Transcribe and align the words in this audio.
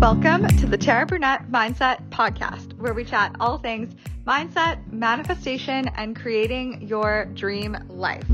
Welcome 0.00 0.46
to 0.56 0.66
the 0.66 0.78
Tara 0.78 1.04
Burnett 1.04 1.52
Mindset 1.52 2.08
Podcast, 2.08 2.72
where 2.78 2.94
we 2.94 3.04
chat 3.04 3.36
all 3.38 3.58
things 3.58 3.94
mindset, 4.26 4.90
manifestation, 4.90 5.88
and 5.88 6.16
creating 6.16 6.88
your 6.88 7.26
dream 7.34 7.76
life. 7.90 8.24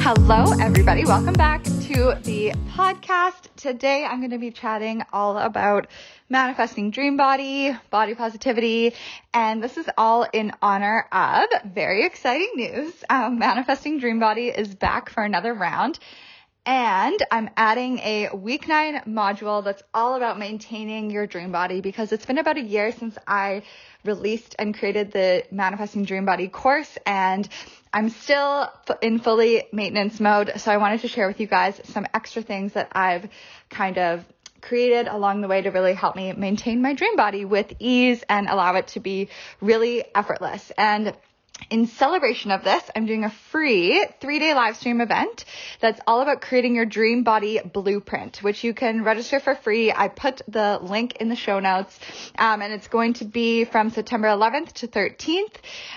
Hello, 0.00 0.52
everybody. 0.60 1.04
Welcome 1.04 1.32
back 1.32 1.64
to 1.64 2.14
the 2.22 2.52
podcast. 2.70 3.48
Today, 3.56 4.04
I'm 4.04 4.20
going 4.20 4.30
to 4.30 4.38
be 4.38 4.52
chatting 4.52 5.02
all 5.12 5.36
about 5.36 5.88
manifesting 6.28 6.92
dream 6.92 7.16
body, 7.16 7.76
body 7.90 8.14
positivity, 8.14 8.94
and 9.34 9.60
this 9.60 9.76
is 9.76 9.90
all 9.98 10.24
in 10.32 10.52
honor 10.62 11.08
of 11.10 11.46
very 11.64 12.06
exciting 12.06 12.52
news. 12.54 13.02
Um, 13.10 13.40
manifesting 13.40 13.98
dream 13.98 14.20
body 14.20 14.46
is 14.46 14.76
back 14.76 15.10
for 15.10 15.24
another 15.24 15.52
round. 15.52 15.98
And 16.68 17.24
I'm 17.30 17.48
adding 17.56 17.98
a 18.00 18.28
week 18.34 18.68
nine 18.68 19.00
module 19.06 19.64
that's 19.64 19.82
all 19.94 20.16
about 20.16 20.38
maintaining 20.38 21.10
your 21.10 21.26
dream 21.26 21.50
body 21.50 21.80
because 21.80 22.12
it's 22.12 22.26
been 22.26 22.36
about 22.36 22.58
a 22.58 22.62
year 22.62 22.92
since 22.92 23.16
I 23.26 23.62
released 24.04 24.54
and 24.58 24.78
created 24.78 25.10
the 25.10 25.44
Manifesting 25.50 26.04
Dream 26.04 26.26
Body 26.26 26.46
course 26.46 26.98
and 27.06 27.48
I'm 27.90 28.10
still 28.10 28.70
in 29.00 29.18
fully 29.18 29.62
maintenance 29.72 30.20
mode. 30.20 30.52
So 30.58 30.70
I 30.70 30.76
wanted 30.76 31.00
to 31.00 31.08
share 31.08 31.26
with 31.26 31.40
you 31.40 31.46
guys 31.46 31.80
some 31.84 32.06
extra 32.12 32.42
things 32.42 32.74
that 32.74 32.88
I've 32.92 33.30
kind 33.70 33.96
of 33.96 34.26
created 34.60 35.08
along 35.08 35.40
the 35.40 35.48
way 35.48 35.62
to 35.62 35.70
really 35.70 35.94
help 35.94 36.16
me 36.16 36.34
maintain 36.34 36.82
my 36.82 36.92
dream 36.92 37.16
body 37.16 37.46
with 37.46 37.72
ease 37.78 38.22
and 38.28 38.46
allow 38.46 38.74
it 38.74 38.88
to 38.88 39.00
be 39.00 39.30
really 39.62 40.04
effortless. 40.14 40.70
And 40.76 41.14
in 41.70 41.86
celebration 41.86 42.50
of 42.50 42.64
this, 42.64 42.82
I'm 42.94 43.06
doing 43.06 43.24
a 43.24 43.30
free 43.50 44.06
three 44.20 44.38
day 44.38 44.54
live 44.54 44.76
stream 44.76 45.00
event 45.00 45.44
that's 45.80 46.00
all 46.06 46.20
about 46.20 46.40
creating 46.40 46.74
your 46.74 46.86
dream 46.86 47.24
body 47.24 47.60
blueprint, 47.60 48.42
which 48.42 48.64
you 48.64 48.74
can 48.74 49.04
register 49.04 49.40
for 49.40 49.54
free. 49.54 49.92
I 49.92 50.08
put 50.08 50.42
the 50.48 50.78
link 50.80 51.16
in 51.16 51.28
the 51.28 51.36
show 51.36 51.60
notes, 51.60 51.98
um, 52.38 52.62
and 52.62 52.72
it's 52.72 52.88
going 52.88 53.14
to 53.14 53.24
be 53.24 53.64
from 53.64 53.90
September 53.90 54.28
11th 54.28 54.72
to 54.74 54.88
13th. 54.88 55.54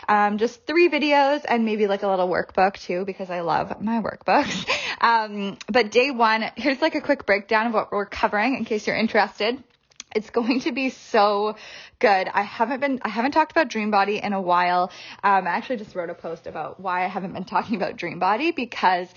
Um, 0.10 0.38
just 0.38 0.66
three 0.66 0.90
videos 0.90 1.46
and 1.48 1.66
maybe 1.66 1.88
like 1.88 2.04
a 2.04 2.08
little 2.08 2.28
workbook 2.28 2.78
too, 2.80 3.06
because 3.06 3.30
I 3.30 3.42
love 3.42 3.82
my 3.82 4.02
workbooks. 4.02 4.68
Um, 5.02 5.58
but 5.68 5.90
day 5.90 6.12
one, 6.12 6.46
here's 6.56 6.80
like 6.80 6.94
a 6.94 7.02
quick 7.02 7.26
breakdown 7.26 7.66
of 7.66 7.74
what 7.74 7.92
we're 7.92 8.06
covering 8.06 8.56
in 8.56 8.66
case 8.66 8.86
you're 8.86 8.96
interested. 8.96 9.64
It's 10.16 10.30
going 10.30 10.62
to 10.62 10.72
be 10.72 10.90
so 10.90 11.56
good. 12.00 12.28
I 12.28 12.42
haven't 12.42 12.80
been, 12.80 13.00
I 13.04 13.10
haven't 13.10 13.32
talked 13.32 13.52
about 13.52 13.70
Dream 13.70 13.92
Body 13.92 14.18
in 14.18 14.34
a 14.34 14.42
while. 14.42 14.92
Um, 15.24 15.48
I 15.48 15.52
actually 15.52 15.78
just 15.78 15.96
wrote 15.96 16.10
a 16.10 16.14
post 16.14 16.48
about 16.48 16.80
why 16.80 17.04
I 17.06 17.08
haven't 17.08 17.34
been 17.34 17.46
talking 17.46 17.76
about 17.76 17.96
Dream 17.96 18.20
Body 18.20 18.52
because 18.52 19.08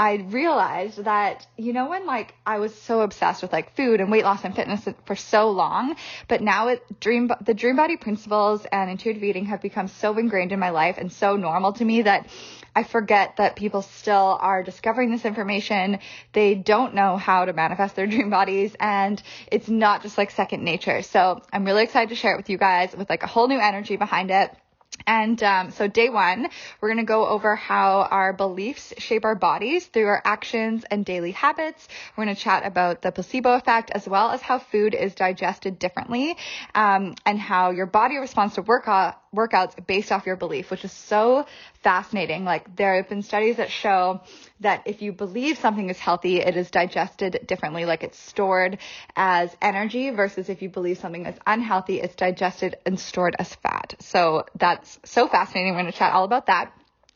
I 0.00 0.14
realized 0.14 1.04
that, 1.04 1.46
you 1.58 1.74
know, 1.74 1.90
when 1.90 2.06
like 2.06 2.34
I 2.46 2.58
was 2.58 2.74
so 2.74 3.02
obsessed 3.02 3.42
with 3.42 3.52
like 3.52 3.76
food 3.76 4.00
and 4.00 4.10
weight 4.10 4.24
loss 4.24 4.42
and 4.44 4.56
fitness 4.56 4.88
for 5.04 5.14
so 5.14 5.50
long, 5.50 5.94
but 6.26 6.40
now 6.40 6.68
it 6.68 6.82
dream, 7.00 7.30
the 7.44 7.52
dream 7.52 7.76
body 7.76 7.98
principles 7.98 8.64
and 8.72 8.90
intuitive 8.90 9.22
eating 9.22 9.44
have 9.44 9.60
become 9.60 9.88
so 9.88 10.16
ingrained 10.16 10.52
in 10.52 10.58
my 10.58 10.70
life 10.70 10.96
and 10.96 11.12
so 11.12 11.36
normal 11.36 11.74
to 11.74 11.84
me 11.84 12.00
that 12.00 12.26
I 12.74 12.82
forget 12.82 13.36
that 13.36 13.56
people 13.56 13.82
still 13.82 14.38
are 14.40 14.62
discovering 14.62 15.10
this 15.10 15.26
information. 15.26 15.98
They 16.32 16.54
don't 16.54 16.94
know 16.94 17.18
how 17.18 17.44
to 17.44 17.52
manifest 17.52 17.94
their 17.94 18.06
dream 18.06 18.30
bodies 18.30 18.74
and 18.80 19.22
it's 19.52 19.68
not 19.68 20.00
just 20.00 20.16
like 20.16 20.30
second 20.30 20.64
nature. 20.64 21.02
So 21.02 21.42
I'm 21.52 21.66
really 21.66 21.82
excited 21.82 22.08
to 22.08 22.14
share 22.14 22.32
it 22.32 22.36
with 22.38 22.48
you 22.48 22.56
guys 22.56 22.96
with 22.96 23.10
like 23.10 23.22
a 23.22 23.26
whole 23.26 23.48
new 23.48 23.60
energy 23.60 23.96
behind 23.96 24.30
it. 24.30 24.50
And 25.06 25.42
um, 25.42 25.70
so, 25.70 25.86
day 25.86 26.08
one, 26.08 26.48
we're 26.80 26.88
going 26.88 26.98
to 26.98 27.04
go 27.04 27.26
over 27.26 27.56
how 27.56 28.08
our 28.10 28.32
beliefs 28.32 28.92
shape 28.98 29.24
our 29.24 29.34
bodies 29.34 29.86
through 29.86 30.06
our 30.06 30.22
actions 30.24 30.84
and 30.90 31.04
daily 31.04 31.32
habits. 31.32 31.88
We're 32.16 32.24
going 32.24 32.36
to 32.36 32.40
chat 32.40 32.64
about 32.66 33.02
the 33.02 33.12
placebo 33.12 33.54
effect 33.54 33.90
as 33.90 34.08
well 34.08 34.30
as 34.30 34.42
how 34.42 34.58
food 34.58 34.94
is 34.94 35.14
digested 35.14 35.78
differently 35.78 36.36
um, 36.74 37.14
and 37.26 37.38
how 37.38 37.70
your 37.70 37.86
body 37.86 38.16
responds 38.16 38.54
to 38.54 38.62
workout, 38.62 39.16
workouts 39.34 39.74
based 39.86 40.12
off 40.12 40.26
your 40.26 40.36
belief, 40.36 40.70
which 40.70 40.84
is 40.84 40.92
so 40.92 41.46
fascinating. 41.82 42.44
Like, 42.44 42.76
there 42.76 42.96
have 42.96 43.08
been 43.08 43.22
studies 43.22 43.56
that 43.56 43.70
show 43.70 44.20
that 44.60 44.82
if 44.86 45.02
you 45.02 45.12
believe 45.12 45.58
something 45.58 45.88
is 45.88 45.98
healthy, 45.98 46.40
it 46.40 46.56
is 46.56 46.70
digested 46.70 47.44
differently, 47.46 47.84
like 47.84 48.02
it's 48.02 48.18
stored 48.18 48.78
as 49.16 49.54
energy 49.62 50.10
versus 50.10 50.48
if 50.48 50.62
you 50.62 50.68
believe 50.68 50.98
something 50.98 51.26
is 51.26 51.36
unhealthy, 51.46 52.00
it's 52.00 52.14
digested 52.14 52.76
and 52.84 52.98
stored 52.98 53.34
as 53.38 53.54
fat. 53.56 53.94
So 54.00 54.44
that's 54.56 54.98
so 55.04 55.28
fascinating. 55.28 55.72
We're 55.72 55.80
going 55.80 55.92
to 55.92 55.98
chat 55.98 56.12
all 56.12 56.24
about 56.24 56.46
that. 56.46 56.72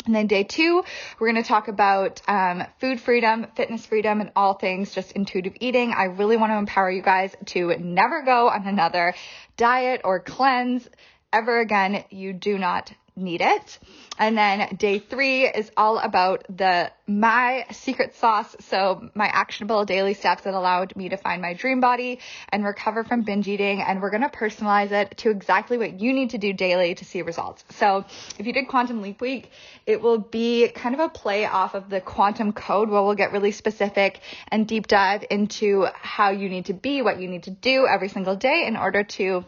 And 0.06 0.14
then 0.14 0.26
day 0.26 0.44
two, 0.44 0.84
we're 1.18 1.32
going 1.32 1.42
to 1.42 1.48
talk 1.48 1.68
about 1.68 2.20
um, 2.28 2.64
food 2.78 3.00
freedom, 3.00 3.46
fitness 3.56 3.86
freedom, 3.86 4.20
and 4.20 4.32
all 4.36 4.52
things 4.52 4.94
just 4.94 5.12
intuitive 5.12 5.54
eating. 5.60 5.94
I 5.96 6.04
really 6.04 6.36
want 6.36 6.52
to 6.52 6.58
empower 6.58 6.90
you 6.90 7.00
guys 7.00 7.34
to 7.46 7.74
never 7.78 8.22
go 8.22 8.48
on 8.48 8.66
another 8.66 9.14
diet 9.56 10.02
or 10.04 10.20
cleanse 10.20 10.86
ever 11.32 11.58
again. 11.58 12.04
You 12.10 12.34
do 12.34 12.58
not 12.58 12.92
need 13.16 13.40
it. 13.40 13.78
And 14.18 14.36
then 14.36 14.76
day 14.76 14.98
three 14.98 15.46
is 15.46 15.70
all 15.76 15.98
about 15.98 16.44
the 16.48 16.90
my 17.06 17.66
secret 17.70 18.14
sauce. 18.16 18.56
So 18.60 19.10
my 19.14 19.26
actionable 19.26 19.84
daily 19.84 20.14
steps 20.14 20.42
that 20.42 20.54
allowed 20.54 20.96
me 20.96 21.10
to 21.10 21.16
find 21.16 21.42
my 21.42 21.52
dream 21.52 21.80
body 21.80 22.18
and 22.48 22.64
recover 22.64 23.04
from 23.04 23.22
binge 23.22 23.46
eating. 23.46 23.82
And 23.82 24.00
we're 24.00 24.10
going 24.10 24.22
to 24.22 24.28
personalize 24.28 24.90
it 24.90 25.18
to 25.18 25.30
exactly 25.30 25.78
what 25.78 26.00
you 26.00 26.12
need 26.12 26.30
to 26.30 26.38
do 26.38 26.52
daily 26.52 26.94
to 26.94 27.04
see 27.04 27.22
results. 27.22 27.64
So 27.70 28.04
if 28.38 28.46
you 28.46 28.52
did 28.52 28.68
quantum 28.68 29.02
leap 29.02 29.20
week, 29.20 29.50
it 29.86 30.00
will 30.00 30.18
be 30.18 30.68
kind 30.68 30.94
of 30.94 31.00
a 31.00 31.08
play 31.08 31.44
off 31.44 31.74
of 31.74 31.90
the 31.90 32.00
quantum 32.00 32.52
code 32.52 32.88
where 32.88 33.02
we'll 33.02 33.14
get 33.14 33.32
really 33.32 33.52
specific 33.52 34.20
and 34.48 34.66
deep 34.66 34.86
dive 34.86 35.24
into 35.30 35.86
how 35.94 36.30
you 36.30 36.48
need 36.48 36.66
to 36.66 36.74
be, 36.74 37.02
what 37.02 37.20
you 37.20 37.28
need 37.28 37.44
to 37.44 37.50
do 37.50 37.86
every 37.86 38.08
single 38.08 38.36
day 38.36 38.64
in 38.66 38.76
order 38.76 39.04
to 39.04 39.44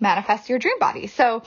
manifest 0.00 0.48
your 0.48 0.58
dream 0.58 0.78
body. 0.78 1.06
So 1.06 1.42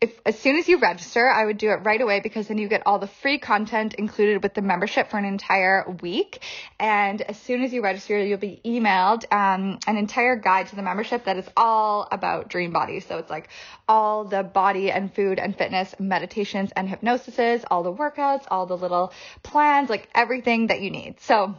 if 0.00 0.18
as 0.24 0.38
soon 0.38 0.56
as 0.56 0.66
you 0.66 0.78
register, 0.78 1.28
I 1.28 1.44
would 1.44 1.58
do 1.58 1.70
it 1.70 1.80
right 1.84 2.00
away 2.00 2.20
because 2.20 2.48
then 2.48 2.56
you 2.56 2.68
get 2.68 2.82
all 2.86 2.98
the 2.98 3.06
free 3.06 3.38
content 3.38 3.94
included 3.94 4.42
with 4.42 4.54
the 4.54 4.62
membership 4.62 5.10
for 5.10 5.18
an 5.18 5.26
entire 5.26 5.84
week. 6.00 6.42
And 6.78 7.20
as 7.20 7.38
soon 7.38 7.62
as 7.62 7.72
you 7.72 7.82
register, 7.82 8.18
you'll 8.24 8.38
be 8.38 8.60
emailed 8.64 9.30
um, 9.32 9.78
an 9.86 9.96
entire 9.96 10.36
guide 10.36 10.68
to 10.68 10.76
the 10.76 10.82
membership 10.82 11.24
that 11.24 11.36
is 11.36 11.46
all 11.56 12.08
about 12.10 12.48
dream 12.48 12.72
body. 12.72 13.00
So 13.00 13.18
it's 13.18 13.30
like 13.30 13.50
all 13.88 14.24
the 14.24 14.42
body 14.42 14.90
and 14.90 15.14
food 15.14 15.38
and 15.38 15.56
fitness 15.56 15.94
meditations 15.98 16.70
and 16.74 16.88
hypnosises, 16.88 17.64
all 17.70 17.82
the 17.82 17.92
workouts, 17.92 18.44
all 18.50 18.66
the 18.66 18.76
little 18.76 19.12
plans, 19.42 19.90
like 19.90 20.08
everything 20.14 20.68
that 20.68 20.80
you 20.80 20.90
need. 20.90 21.20
So 21.20 21.56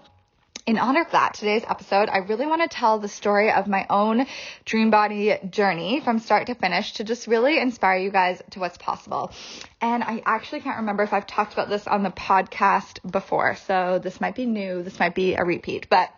in 0.71 0.77
honor 0.77 1.01
of 1.01 1.11
that, 1.11 1.33
today's 1.33 1.65
episode, 1.67 2.07
I 2.07 2.19
really 2.19 2.45
want 2.45 2.61
to 2.61 2.67
tell 2.73 2.97
the 2.97 3.09
story 3.09 3.51
of 3.51 3.67
my 3.67 3.85
own 3.89 4.25
dream 4.63 4.89
body 4.89 5.37
journey 5.49 5.99
from 5.99 6.19
start 6.19 6.47
to 6.47 6.55
finish 6.55 6.93
to 6.93 7.03
just 7.03 7.27
really 7.27 7.59
inspire 7.59 7.97
you 7.97 8.09
guys 8.09 8.41
to 8.51 8.61
what's 8.61 8.77
possible. 8.77 9.33
And 9.81 10.01
I 10.01 10.21
actually 10.25 10.61
can't 10.61 10.77
remember 10.77 11.03
if 11.03 11.11
I've 11.11 11.27
talked 11.27 11.51
about 11.51 11.67
this 11.67 11.87
on 11.87 12.03
the 12.03 12.09
podcast 12.09 12.99
before. 13.11 13.57
So 13.67 13.99
this 14.01 14.21
might 14.21 14.33
be 14.33 14.45
new. 14.45 14.81
This 14.81 14.97
might 14.97 15.13
be 15.13 15.33
a 15.35 15.43
repeat, 15.43 15.87
but 15.89 16.09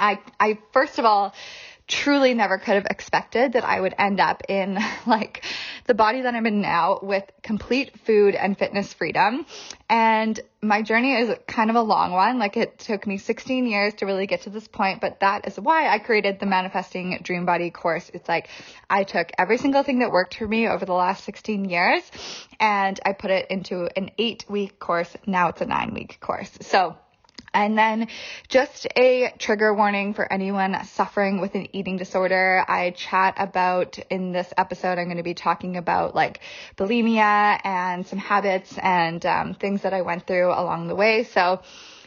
I, 0.00 0.18
I 0.40 0.58
first 0.72 0.98
of 0.98 1.04
all, 1.04 1.32
truly 1.86 2.34
never 2.34 2.58
could 2.58 2.74
have 2.74 2.86
expected 2.86 3.54
that 3.54 3.64
I 3.64 3.80
would 3.80 3.94
end 3.98 4.20
up 4.20 4.42
in 4.48 4.78
like 5.06 5.44
the 5.86 5.94
body 5.94 6.22
that 6.22 6.34
I'm 6.34 6.46
in 6.46 6.60
now 6.60 6.98
with 7.02 7.24
complete 7.42 7.98
food 8.00 8.34
and 8.34 8.56
fitness 8.56 8.92
freedom. 8.92 9.46
And 9.88 10.38
my 10.62 10.82
journey 10.82 11.14
is 11.14 11.36
kind 11.46 11.70
of 11.70 11.76
a 11.76 11.82
long 11.82 12.12
one. 12.12 12.38
Like 12.38 12.56
it 12.56 12.78
took 12.78 13.06
me 13.06 13.18
16 13.18 13.66
years 13.66 13.94
to 13.94 14.06
really 14.06 14.26
get 14.26 14.42
to 14.42 14.50
this 14.50 14.68
point, 14.68 15.00
but 15.00 15.20
that 15.20 15.46
is 15.46 15.58
why 15.58 15.88
I 15.88 15.98
created 15.98 16.38
the 16.38 16.46
Manifesting 16.46 17.18
Dream 17.22 17.44
Body 17.44 17.70
course. 17.70 18.10
It's 18.14 18.28
like 18.28 18.48
I 18.88 19.04
took 19.04 19.30
every 19.36 19.58
single 19.58 19.82
thing 19.82 19.98
that 19.98 20.12
worked 20.12 20.36
for 20.36 20.46
me 20.46 20.68
over 20.68 20.86
the 20.86 20.92
last 20.92 21.24
16 21.24 21.64
years 21.64 22.02
and 22.60 22.98
I 23.04 23.12
put 23.12 23.30
it 23.30 23.50
into 23.50 23.88
an 23.96 24.10
eight 24.18 24.44
week 24.48 24.78
course. 24.78 25.14
Now 25.26 25.48
it's 25.48 25.60
a 25.60 25.66
nine 25.66 25.94
week 25.94 26.18
course. 26.20 26.50
So 26.60 26.96
and 27.54 27.76
then 27.76 28.08
just 28.48 28.86
a 28.96 29.32
trigger 29.38 29.74
warning 29.74 30.14
for 30.14 30.30
anyone 30.32 30.84
suffering 30.84 31.40
with 31.40 31.54
an 31.54 31.68
eating 31.74 31.96
disorder. 31.96 32.64
I 32.66 32.90
chat 32.90 33.34
about 33.36 33.98
in 34.10 34.32
this 34.32 34.52
episode, 34.56 34.98
I'm 34.98 35.06
going 35.06 35.18
to 35.18 35.22
be 35.22 35.34
talking 35.34 35.76
about 35.76 36.14
like 36.14 36.40
bulimia 36.76 37.60
and 37.64 38.06
some 38.06 38.18
habits 38.18 38.76
and 38.78 39.24
um, 39.26 39.54
things 39.54 39.82
that 39.82 39.92
I 39.92 40.02
went 40.02 40.26
through 40.26 40.48
along 40.48 40.88
the 40.88 40.94
way. 40.94 41.24
So 41.24 41.62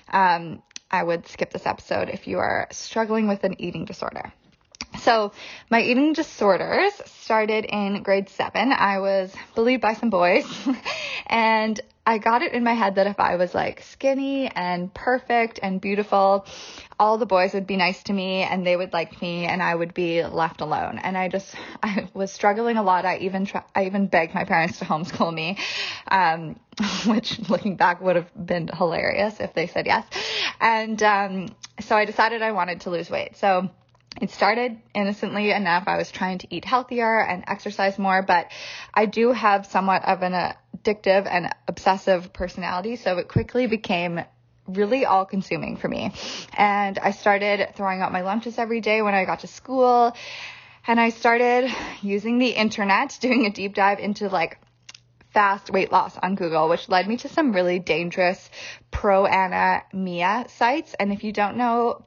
um, 0.09 0.61
I 0.89 1.03
would 1.03 1.27
skip 1.27 1.51
this 1.51 1.65
episode 1.65 2.09
if 2.09 2.27
you 2.27 2.39
are 2.39 2.67
struggling 2.71 3.27
with 3.27 3.43
an 3.43 3.55
eating 3.59 3.85
disorder. 3.85 4.31
So 5.01 5.33
my 5.69 5.81
eating 5.81 6.13
disorders 6.13 6.93
started 7.05 7.65
in 7.65 8.01
grade 8.01 8.29
seven. 8.29 8.71
I 8.71 8.99
was 8.99 9.33
bullied 9.53 9.81
by 9.81 9.93
some 9.93 10.09
boys 10.09 10.45
and 11.27 11.79
I 12.07 12.19
got 12.19 12.43
it 12.43 12.53
in 12.53 12.63
my 12.63 12.73
head 12.73 12.95
that 12.95 13.07
if 13.07 13.19
I 13.19 13.35
was 13.35 13.55
like 13.55 13.81
skinny 13.81 14.47
and 14.47 14.93
perfect 14.93 15.59
and 15.63 15.81
beautiful, 15.81 16.45
all 16.99 17.17
the 17.17 17.25
boys 17.25 17.53
would 17.55 17.65
be 17.65 17.77
nice 17.77 18.03
to 18.03 18.13
me 18.13 18.43
and 18.43 18.65
they 18.65 18.75
would 18.75 18.93
like 18.93 19.21
me 19.23 19.45
and 19.45 19.61
I 19.61 19.73
would 19.73 19.95
be 19.95 20.23
left 20.23 20.61
alone. 20.61 20.99
And 20.99 21.17
I 21.17 21.29
just, 21.29 21.55
I 21.83 22.07
was 22.13 22.31
struggling 22.31 22.77
a 22.77 22.83
lot. 22.83 23.05
I 23.05 23.17
even, 23.17 23.45
try, 23.45 23.63
I 23.73 23.85
even 23.85 24.05
begged 24.05 24.35
my 24.35 24.45
parents 24.45 24.79
to 24.79 24.85
homeschool 24.85 25.33
me, 25.33 25.57
um, 26.07 26.59
which 27.07 27.49
looking 27.49 27.75
back 27.75 28.01
would 28.01 28.17
have 28.17 28.29
been 28.45 28.67
hilarious 28.67 29.39
if 29.39 29.53
they 29.55 29.65
said 29.65 29.87
yes. 29.87 30.05
And, 30.61 31.01
um, 31.01 31.55
so 31.79 31.95
I 31.95 32.05
decided 32.05 32.43
I 32.43 32.51
wanted 32.51 32.81
to 32.81 32.91
lose 32.91 33.09
weight. 33.09 33.35
So, 33.37 33.69
it 34.21 34.31
started 34.31 34.77
innocently 34.93 35.51
enough. 35.51 35.83
I 35.87 35.97
was 35.97 36.09
trying 36.09 36.37
to 36.37 36.47
eat 36.49 36.63
healthier 36.63 37.19
and 37.19 37.43
exercise 37.47 37.99
more, 37.99 38.21
but 38.21 38.49
I 38.93 39.07
do 39.07 39.33
have 39.33 39.65
somewhat 39.65 40.05
of 40.05 40.21
an 40.21 40.53
addictive 40.85 41.27
and 41.29 41.49
obsessive 41.67 42.31
personality. 42.31 42.95
So 42.95 43.17
it 43.17 43.27
quickly 43.27 43.67
became 43.67 44.23
really 44.67 45.05
all 45.05 45.25
consuming 45.25 45.77
for 45.77 45.87
me. 45.87 46.13
And 46.57 46.97
I 46.97 47.11
started 47.11 47.75
throwing 47.75 48.01
out 48.01 48.11
my 48.11 48.21
lunches 48.21 48.57
every 48.57 48.81
day 48.81 49.01
when 49.01 49.13
I 49.13 49.25
got 49.25 49.41
to 49.41 49.47
school. 49.47 50.15
And 50.87 50.99
I 50.99 51.09
started 51.09 51.71
using 52.01 52.37
the 52.37 52.49
internet, 52.49 53.17
doing 53.21 53.45
a 53.45 53.49
deep 53.49 53.73
dive 53.73 53.99
into 53.99 54.29
like 54.29 54.59
fast 55.33 55.69
weight 55.69 55.91
loss 55.91 56.17
on 56.17 56.35
Google, 56.35 56.69
which 56.69 56.87
led 56.87 57.07
me 57.07 57.17
to 57.17 57.27
some 57.27 57.51
really 57.51 57.79
dangerous 57.79 58.49
pro 58.89 59.25
Ana 59.25 59.83
Mia 59.91 60.45
sites. 60.47 60.95
And 60.97 61.11
if 61.11 61.23
you 61.23 61.33
don't 61.33 61.57
know 61.57 62.05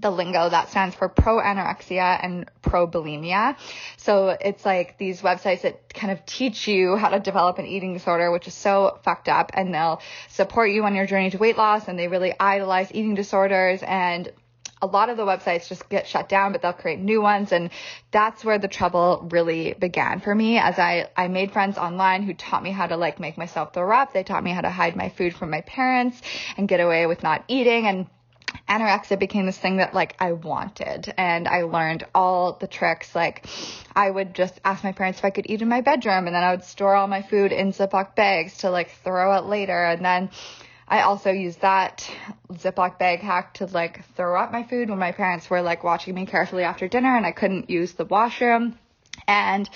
the 0.00 0.10
lingo 0.10 0.48
that 0.48 0.70
stands 0.70 0.94
for 0.94 1.08
pro 1.08 1.38
anorexia 1.38 2.18
and 2.22 2.48
pro 2.62 2.86
bulimia. 2.86 3.56
So 3.96 4.28
it's 4.28 4.64
like 4.64 4.96
these 4.98 5.22
websites 5.22 5.62
that 5.62 5.92
kind 5.92 6.12
of 6.12 6.24
teach 6.24 6.68
you 6.68 6.96
how 6.96 7.08
to 7.08 7.20
develop 7.20 7.58
an 7.58 7.66
eating 7.66 7.94
disorder, 7.94 8.30
which 8.30 8.46
is 8.46 8.54
so 8.54 8.98
fucked 9.02 9.28
up. 9.28 9.50
And 9.54 9.74
they'll 9.74 10.00
support 10.28 10.70
you 10.70 10.84
on 10.84 10.94
your 10.94 11.06
journey 11.06 11.30
to 11.30 11.38
weight 11.38 11.56
loss 11.56 11.88
and 11.88 11.98
they 11.98 12.08
really 12.08 12.32
idolize 12.38 12.90
eating 12.92 13.14
disorders 13.14 13.82
and 13.82 14.32
a 14.80 14.86
lot 14.86 15.08
of 15.10 15.16
the 15.16 15.24
websites 15.24 15.68
just 15.68 15.88
get 15.88 16.06
shut 16.06 16.28
down, 16.28 16.52
but 16.52 16.62
they'll 16.62 16.72
create 16.72 17.00
new 17.00 17.20
ones. 17.20 17.50
And 17.50 17.70
that's 18.12 18.44
where 18.44 18.60
the 18.60 18.68
trouble 18.68 19.28
really 19.32 19.74
began 19.74 20.20
for 20.20 20.32
me 20.32 20.56
as 20.56 20.78
I, 20.78 21.08
I 21.16 21.26
made 21.26 21.50
friends 21.50 21.78
online 21.78 22.22
who 22.22 22.32
taught 22.32 22.62
me 22.62 22.70
how 22.70 22.86
to 22.86 22.96
like 22.96 23.18
make 23.18 23.36
myself 23.36 23.74
throw 23.74 23.92
up. 23.92 24.12
They 24.12 24.22
taught 24.22 24.44
me 24.44 24.52
how 24.52 24.60
to 24.60 24.70
hide 24.70 24.94
my 24.94 25.08
food 25.08 25.34
from 25.34 25.50
my 25.50 25.62
parents 25.62 26.20
and 26.56 26.68
get 26.68 26.78
away 26.78 27.06
with 27.06 27.24
not 27.24 27.42
eating. 27.48 27.86
And 27.86 28.06
anorexia 28.68 29.18
became 29.18 29.46
this 29.46 29.58
thing 29.58 29.78
that 29.78 29.94
like 29.94 30.14
I 30.18 30.32
wanted 30.32 31.12
and 31.16 31.48
I 31.48 31.62
learned 31.62 32.06
all 32.14 32.52
the 32.52 32.66
tricks. 32.66 33.14
Like 33.14 33.46
I 33.94 34.10
would 34.10 34.34
just 34.34 34.60
ask 34.64 34.84
my 34.84 34.92
parents 34.92 35.18
if 35.18 35.24
I 35.24 35.30
could 35.30 35.50
eat 35.50 35.62
in 35.62 35.68
my 35.68 35.80
bedroom 35.80 36.26
and 36.26 36.34
then 36.34 36.44
I 36.44 36.50
would 36.50 36.64
store 36.64 36.94
all 36.94 37.06
my 37.06 37.22
food 37.22 37.52
in 37.52 37.72
Ziploc 37.72 38.14
bags 38.14 38.58
to 38.58 38.70
like 38.70 38.90
throw 39.02 39.32
out 39.32 39.48
later 39.48 39.84
and 39.84 40.04
then 40.04 40.30
I 40.86 41.02
also 41.02 41.30
used 41.30 41.60
that 41.60 42.08
Ziploc 42.52 42.98
bag 42.98 43.20
hack 43.20 43.54
to 43.54 43.66
like 43.66 44.04
throw 44.16 44.38
out 44.38 44.52
my 44.52 44.62
food 44.62 44.88
when 44.88 44.98
my 44.98 45.12
parents 45.12 45.48
were 45.50 45.62
like 45.62 45.84
watching 45.84 46.14
me 46.14 46.26
carefully 46.26 46.62
after 46.62 46.88
dinner 46.88 47.16
and 47.16 47.26
I 47.26 47.32
couldn't 47.32 47.70
use 47.70 47.92
the 47.92 48.04
washroom 48.04 48.78
and 49.28 49.68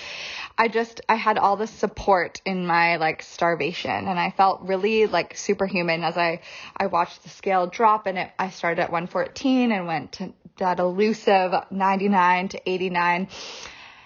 I 0.57 0.67
just 0.67 1.01
I 1.07 1.15
had 1.15 1.37
all 1.37 1.55
this 1.55 1.71
support 1.71 2.41
in 2.43 2.65
my 2.65 2.97
like 2.97 3.21
starvation. 3.21 4.07
And 4.07 4.19
I 4.19 4.31
felt 4.31 4.61
really 4.63 5.05
like 5.05 5.37
superhuman 5.37 6.03
as 6.03 6.17
I 6.17 6.41
I 6.75 6.87
watched 6.87 7.23
the 7.23 7.29
scale 7.29 7.67
drop 7.67 8.07
and 8.07 8.17
it 8.17 8.31
I 8.37 8.49
started 8.49 8.81
at 8.81 8.91
114 8.91 9.71
and 9.71 9.87
went 9.87 10.13
to 10.13 10.33
that 10.57 10.79
elusive 10.79 11.53
99 11.71 12.49
to 12.49 12.69
89 12.69 13.27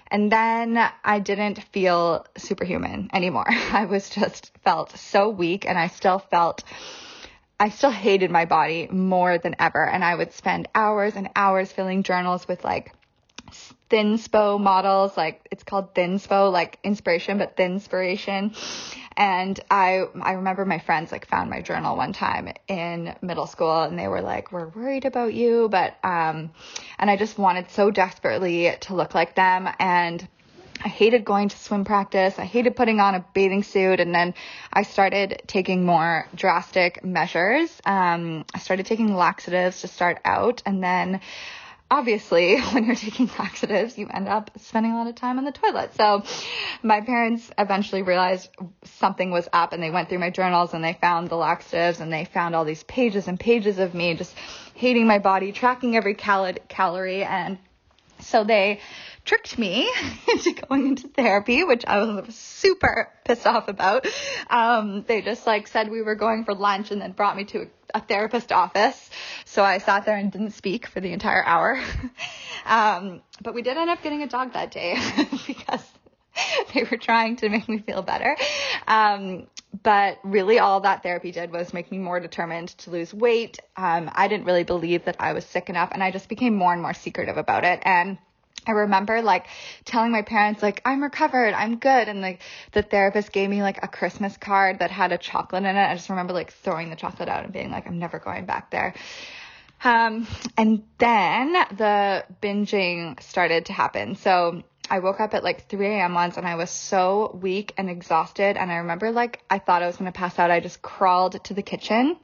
and 0.10 0.32
then 0.32 0.90
I 1.04 1.20
didn't 1.20 1.62
feel 1.74 2.26
superhuman 2.38 3.10
anymore. 3.14 3.48
I 3.50 3.86
was 3.86 4.10
just 4.10 4.52
felt 4.64 4.98
so 4.98 5.30
weak 5.30 5.66
and 5.66 5.78
I 5.78 5.88
still 5.88 6.20
felt 6.20 6.64
I 7.60 7.70
still 7.70 7.92
hated 7.92 8.30
my 8.30 8.46
body 8.46 8.88
more 8.92 9.38
than 9.38 9.56
ever. 9.58 9.84
And 9.84 10.04
I 10.04 10.14
would 10.14 10.32
spend 10.34 10.68
hours 10.76 11.16
and 11.16 11.30
hours 11.36 11.72
filling 11.72 12.04
journals 12.04 12.48
with 12.48 12.64
like 12.64 12.94
thinspo 13.90 14.60
models, 14.60 15.16
like 15.16 15.48
it's 15.52 15.64
called 15.64 15.94
thinspo, 15.94 16.52
like 16.52 16.80
inspiration, 16.84 17.38
but 17.38 17.56
thinspiration. 17.56 18.56
And 19.16 19.60
I, 19.72 20.04
I 20.22 20.34
remember 20.34 20.66
my 20.66 20.80
friends 20.80 21.12
like 21.12 21.28
found 21.28 21.50
my 21.50 21.62
journal 21.62 21.96
one 21.96 22.14
time 22.14 22.54
in 22.68 23.16
middle 23.22 23.48
school 23.48 23.84
and 23.84 23.98
they 23.98 24.08
were 24.08 24.22
like, 24.22 24.52
we're 24.52 24.68
worried 24.68 25.06
about 25.06 25.34
you. 25.34 25.70
But, 25.70 25.98
um, 26.04 26.52
and 27.00 27.10
I 27.10 27.16
just 27.18 27.38
wanted 27.38 27.72
so 27.72 27.90
desperately 27.90 28.72
to 28.82 28.96
look 28.96 29.16
like 29.16 29.36
them. 29.36 29.68
And 29.80 30.28
I 30.84 30.90
hated 30.90 31.26
going 31.26 31.50
to 31.50 31.58
swim 31.58 31.86
practice. 31.86 32.38
I 32.38 32.46
hated 32.46 32.76
putting 32.76 33.00
on 33.00 33.16
a 33.16 33.26
bathing 33.34 33.64
suit. 33.64 34.00
And 34.00 34.14
then 34.14 34.36
I 34.72 34.84
started 34.84 35.42
taking 35.48 35.84
more 35.84 36.28
drastic 36.36 37.04
measures. 37.04 37.70
Um, 37.86 38.46
I 38.54 38.60
started 38.60 38.86
taking 38.86 39.16
laxatives 39.16 39.82
to 39.82 39.88
start 39.88 40.20
out. 40.24 40.62
And 40.66 40.84
then 40.84 41.22
obviously 41.90 42.60
when 42.72 42.86
you're 42.86 42.96
taking 42.96 43.30
laxatives, 43.40 43.98
you 43.98 44.08
end 44.14 44.28
up 44.28 44.52
spending 44.60 44.92
a 44.92 44.96
lot 44.98 45.08
of 45.08 45.16
time 45.16 45.38
on 45.38 45.46
the 45.46 45.52
toilet. 45.52 45.96
So 45.96 46.24
my 46.84 47.02
parents 47.02 47.50
eventually 47.58 48.02
realized 48.02 48.50
something 48.84 49.32
was 49.32 49.48
up 49.54 49.74
and 49.74 49.82
they 49.82 49.92
went 49.92 50.10
through 50.10 50.20
my 50.20 50.30
journals 50.30 50.74
and 50.74 50.84
they 50.84 50.94
found 50.94 51.30
the 51.30 51.36
laxatives 51.36 52.00
and 52.00 52.12
they 52.12 52.26
found 52.26 52.56
all 52.56 52.66
these 52.66 52.84
pages 52.84 53.28
and 53.28 53.40
pages 53.40 53.80
of 53.80 53.94
me 53.94 54.14
just 54.16 54.34
hating 54.74 55.08
my 55.08 55.20
body, 55.20 55.52
tracking 55.52 55.96
every 55.96 56.14
cal- 56.14 56.54
calorie. 56.68 57.24
And 57.24 57.58
so 58.20 58.44
they 58.44 58.80
tricked 59.28 59.60
me 59.60 59.88
into 60.28 60.54
going 60.54 60.88
into 60.88 61.08
therapy, 61.10 61.64
which 61.64 61.86
I 61.86 62.00
was 62.00 62.34
super 62.34 63.10
pissed 63.26 63.46
off 63.46 63.68
about. 63.68 64.08
Um, 64.50 65.04
they 65.08 65.22
just 65.22 65.46
like 65.46 65.68
said 65.68 65.92
we 65.92 66.02
were 66.02 66.16
going 66.16 66.46
for 66.46 66.56
lunch 66.56 66.92
and 66.92 67.02
then 67.02 67.12
brought 67.12 67.36
me 67.36 67.44
to 67.46 67.64
a, 67.64 67.68
a 67.96 68.02
therapist 68.02 68.52
office. 68.52 69.10
So 69.46 69.64
I 69.64 69.78
sat 69.78 70.06
there 70.06 70.18
and 70.18 70.32
didn't 70.32 70.52
speak 70.52 70.88
for 70.88 71.02
the 71.02 71.12
entire 71.12 71.44
hour. 71.44 71.80
um, 72.66 73.22
but 73.42 73.54
we 73.54 73.62
did 73.62 73.78
end 73.78 73.90
up 73.90 74.02
getting 74.02 74.24
a 74.24 74.28
dog 74.28 74.54
that 74.54 74.72
day 74.72 74.98
because 75.48 75.84
they 76.74 76.84
were 76.84 76.98
trying 76.98 77.36
to 77.38 77.50
make 77.50 77.68
me 77.68 77.80
feel 77.80 78.02
better. 78.02 78.36
Um, 78.88 79.48
but 79.84 80.20
really 80.24 80.60
all 80.60 80.82
that 80.82 81.04
therapy 81.04 81.32
did 81.32 81.52
was 81.52 81.74
make 81.74 81.92
me 81.92 81.98
more 81.98 82.20
determined 82.20 82.70
to 82.70 82.92
lose 82.92 83.14
weight. 83.14 83.60
Um, 83.76 84.10
I 84.14 84.28
didn't 84.28 84.46
really 84.46 84.64
believe 84.64 85.06
that 85.06 85.18
I 85.20 85.34
was 85.34 85.46
sick 85.46 85.70
enough 85.70 85.90
and 85.92 86.02
I 86.02 86.12
just 86.12 86.30
became 86.30 86.56
more 86.56 86.74
and 86.74 86.82
more 86.82 86.94
secretive 86.94 87.38
about 87.38 87.66
it. 87.66 87.82
And 87.84 88.18
I 88.68 88.72
remember 88.72 89.22
like 89.22 89.48
telling 89.86 90.12
my 90.12 90.22
parents 90.22 90.62
like 90.62 90.82
I'm 90.86 91.02
recovered, 91.02 91.54
I'm 91.54 91.78
good 91.78 92.08
and 92.08 92.22
like 92.22 92.42
the 92.74 92.82
therapist 92.82 93.32
gave 93.32 93.50
me 93.50 93.62
like 93.62 93.84
a 93.84 93.88
Christmas 93.88 94.36
card 94.38 94.80
that 94.80 94.92
had 94.92 95.12
a 95.12 95.18
chocolate 95.18 95.64
in 95.64 95.76
it. 95.76 95.80
I 95.80 95.96
just 95.96 96.10
remember 96.10 96.34
like 96.34 96.52
throwing 96.52 96.90
the 96.90 96.96
chocolate 96.96 97.30
out 97.30 97.44
and 97.44 97.54
being 97.54 97.72
like 97.72 97.88
I'm 97.88 98.00
never 98.00 98.20
going 98.20 98.46
back 98.46 98.72
there. 98.72 98.94
Um 99.84 100.28
and 100.58 100.84
then 100.98 101.54
the 101.78 102.26
binging 102.42 103.22
started 103.22 103.68
to 103.68 103.74
happen. 103.74 104.16
So 104.16 104.64
I 104.90 105.00
woke 105.00 105.20
up 105.20 105.34
at 105.34 105.44
like 105.44 105.68
3 105.68 105.86
a.m. 105.88 106.14
once 106.14 106.38
and 106.38 106.48
I 106.48 106.56
was 106.56 106.70
so 106.70 107.38
weak 107.42 107.74
and 107.78 107.90
exhausted 107.90 108.58
and 108.58 108.72
I 108.72 108.78
remember 108.78 109.12
like 109.12 109.42
I 109.50 109.60
thought 109.60 109.84
I 109.84 109.88
was 109.88 109.98
going 109.98 110.12
to 110.12 110.18
pass 110.18 110.40
out. 110.40 110.52
I 110.52 110.60
just 110.60 110.82
crawled 110.82 111.44
to 111.46 111.54
the 111.54 111.62
kitchen 111.62 112.18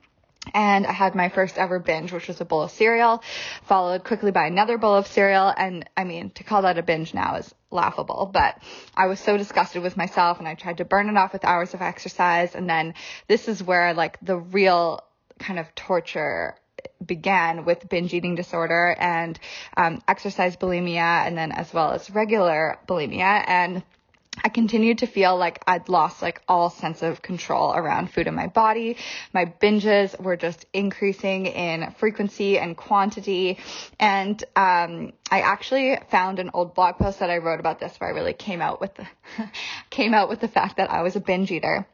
and 0.54 0.86
I 0.86 0.92
had 0.92 1.16
my 1.16 1.30
first 1.30 1.58
ever 1.58 1.80
binge, 1.80 2.12
which 2.12 2.28
was 2.28 2.40
a 2.42 2.46
bowl 2.46 2.64
of 2.64 2.72
cereal, 2.72 3.24
followed 3.64 4.04
quickly 4.04 4.32
by 4.32 4.46
another 4.46 4.78
bowl 4.78 4.96
of 4.96 5.08
cereal. 5.08 5.54
And 5.56 5.90
I 5.98 6.04
mean, 6.04 6.30
to 6.32 6.44
call 6.44 6.62
that 6.64 6.78
a 6.78 6.84
binge 6.84 7.14
now 7.14 7.36
is 7.36 7.54
laughable, 7.72 8.30
but 8.32 8.58
I 8.96 9.08
was 9.08 9.20
so 9.20 9.38
disgusted 9.38 9.82
with 9.82 9.98
myself 9.98 10.40
and 10.40 10.48
I 10.48 10.56
tried 10.56 10.78
to 10.78 10.86
burn 10.86 11.10
it 11.10 11.18
off 11.18 11.34
with 11.34 11.46
hours 11.46 11.74
of 11.74 11.82
exercise. 11.82 12.56
And 12.56 12.70
then 12.70 12.94
this 13.28 13.48
is 13.48 13.64
where 13.64 13.94
like 13.94 14.18
the 14.22 14.38
real 14.38 15.02
kind 15.40 15.60
of 15.60 15.74
torture 15.76 16.56
began 17.04 17.66
with 17.66 17.90
binge 17.90 18.14
eating 18.14 18.36
disorder 18.36 18.96
and 18.98 19.40
um, 19.76 20.02
exercise 20.08 20.56
bulimia 20.56 21.26
and 21.26 21.38
then 21.38 21.52
as 21.52 21.74
well 21.74 21.92
as 21.92 22.10
regular 22.10 22.80
bulimia. 22.88 23.44
And 23.48 23.84
I 24.42 24.50
continued 24.50 25.00
to 25.00 25.08
feel 25.08 25.38
like 25.38 25.62
I'd 25.68 25.90
lost 25.90 26.22
like 26.22 26.42
all 26.48 26.70
sense 26.70 27.02
of 27.02 27.22
control 27.22 27.74
around 27.74 28.12
food 28.12 28.28
in 28.28 28.36
my 28.36 28.48
body. 28.48 28.98
My 29.34 29.46
binges 29.46 30.20
were 30.20 30.38
just 30.38 30.66
increasing 30.74 31.46
in 31.46 31.92
frequency 31.98 32.58
and 32.58 32.76
quantity. 32.76 33.60
And 34.00 34.42
um, 34.56 35.14
I 35.30 35.42
actually 35.42 35.98
found 36.10 36.40
an 36.40 36.52
old 36.54 36.74
blog 36.74 36.98
post 36.98 37.20
that 37.20 37.30
I 37.30 37.38
wrote 37.38 37.60
about 37.60 37.80
this 37.80 37.96
where 38.00 38.10
I 38.10 38.14
really 38.14 38.34
came 38.34 38.62
out 38.62 38.82
with 38.82 38.96
the 38.96 39.08
came 39.90 40.14
out 40.14 40.30
with 40.30 40.40
the 40.40 40.48
fact 40.48 40.78
that 40.78 40.92
I 40.92 41.02
was 41.02 41.16
a 41.16 41.20
binge 41.20 41.52
eater 41.52 41.88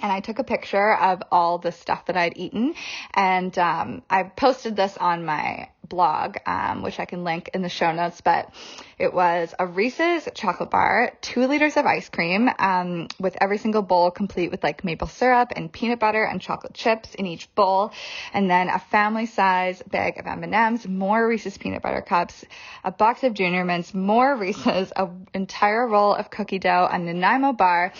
and 0.00 0.12
I 0.12 0.20
took 0.20 0.38
a 0.38 0.44
picture 0.44 0.94
of 0.94 1.22
all 1.32 1.58
the 1.58 1.72
stuff 1.72 2.06
that 2.06 2.16
I'd 2.16 2.36
eaten, 2.36 2.74
and 3.14 3.56
um, 3.58 4.02
I 4.08 4.24
posted 4.24 4.76
this 4.76 4.96
on 4.96 5.24
my 5.24 5.68
blog, 5.88 6.36
um, 6.46 6.82
which 6.82 7.00
I 7.00 7.06
can 7.06 7.24
link 7.24 7.50
in 7.54 7.62
the 7.62 7.68
show 7.68 7.90
notes. 7.92 8.20
But 8.20 8.52
it 8.98 9.12
was 9.12 9.54
a 9.58 9.66
Reese's 9.66 10.28
chocolate 10.34 10.70
bar, 10.70 11.12
two 11.20 11.46
liters 11.46 11.76
of 11.76 11.86
ice 11.86 12.08
cream, 12.08 12.50
um, 12.58 13.08
with 13.18 13.36
every 13.40 13.58
single 13.58 13.82
bowl 13.82 14.10
complete 14.10 14.50
with 14.50 14.62
like 14.62 14.84
maple 14.84 15.08
syrup 15.08 15.52
and 15.56 15.72
peanut 15.72 15.98
butter 15.98 16.24
and 16.24 16.40
chocolate 16.40 16.74
chips 16.74 17.14
in 17.14 17.26
each 17.26 17.52
bowl, 17.54 17.92
and 18.32 18.50
then 18.50 18.68
a 18.68 18.78
family 18.78 19.26
size 19.26 19.82
bag 19.90 20.18
of 20.18 20.26
M&Ms, 20.26 20.86
more 20.86 21.26
Reese's 21.26 21.56
peanut 21.58 21.82
butter 21.82 22.02
cups, 22.02 22.44
a 22.84 22.92
box 22.92 23.24
of 23.24 23.34
Junior 23.34 23.64
Mints, 23.64 23.94
more 23.94 24.36
Reese's, 24.36 24.92
an 24.96 25.26
entire 25.34 25.86
roll 25.88 26.14
of 26.14 26.30
cookie 26.30 26.58
dough, 26.58 26.88
a 26.90 26.98
Nanaimo 26.98 27.52
bar 27.52 27.92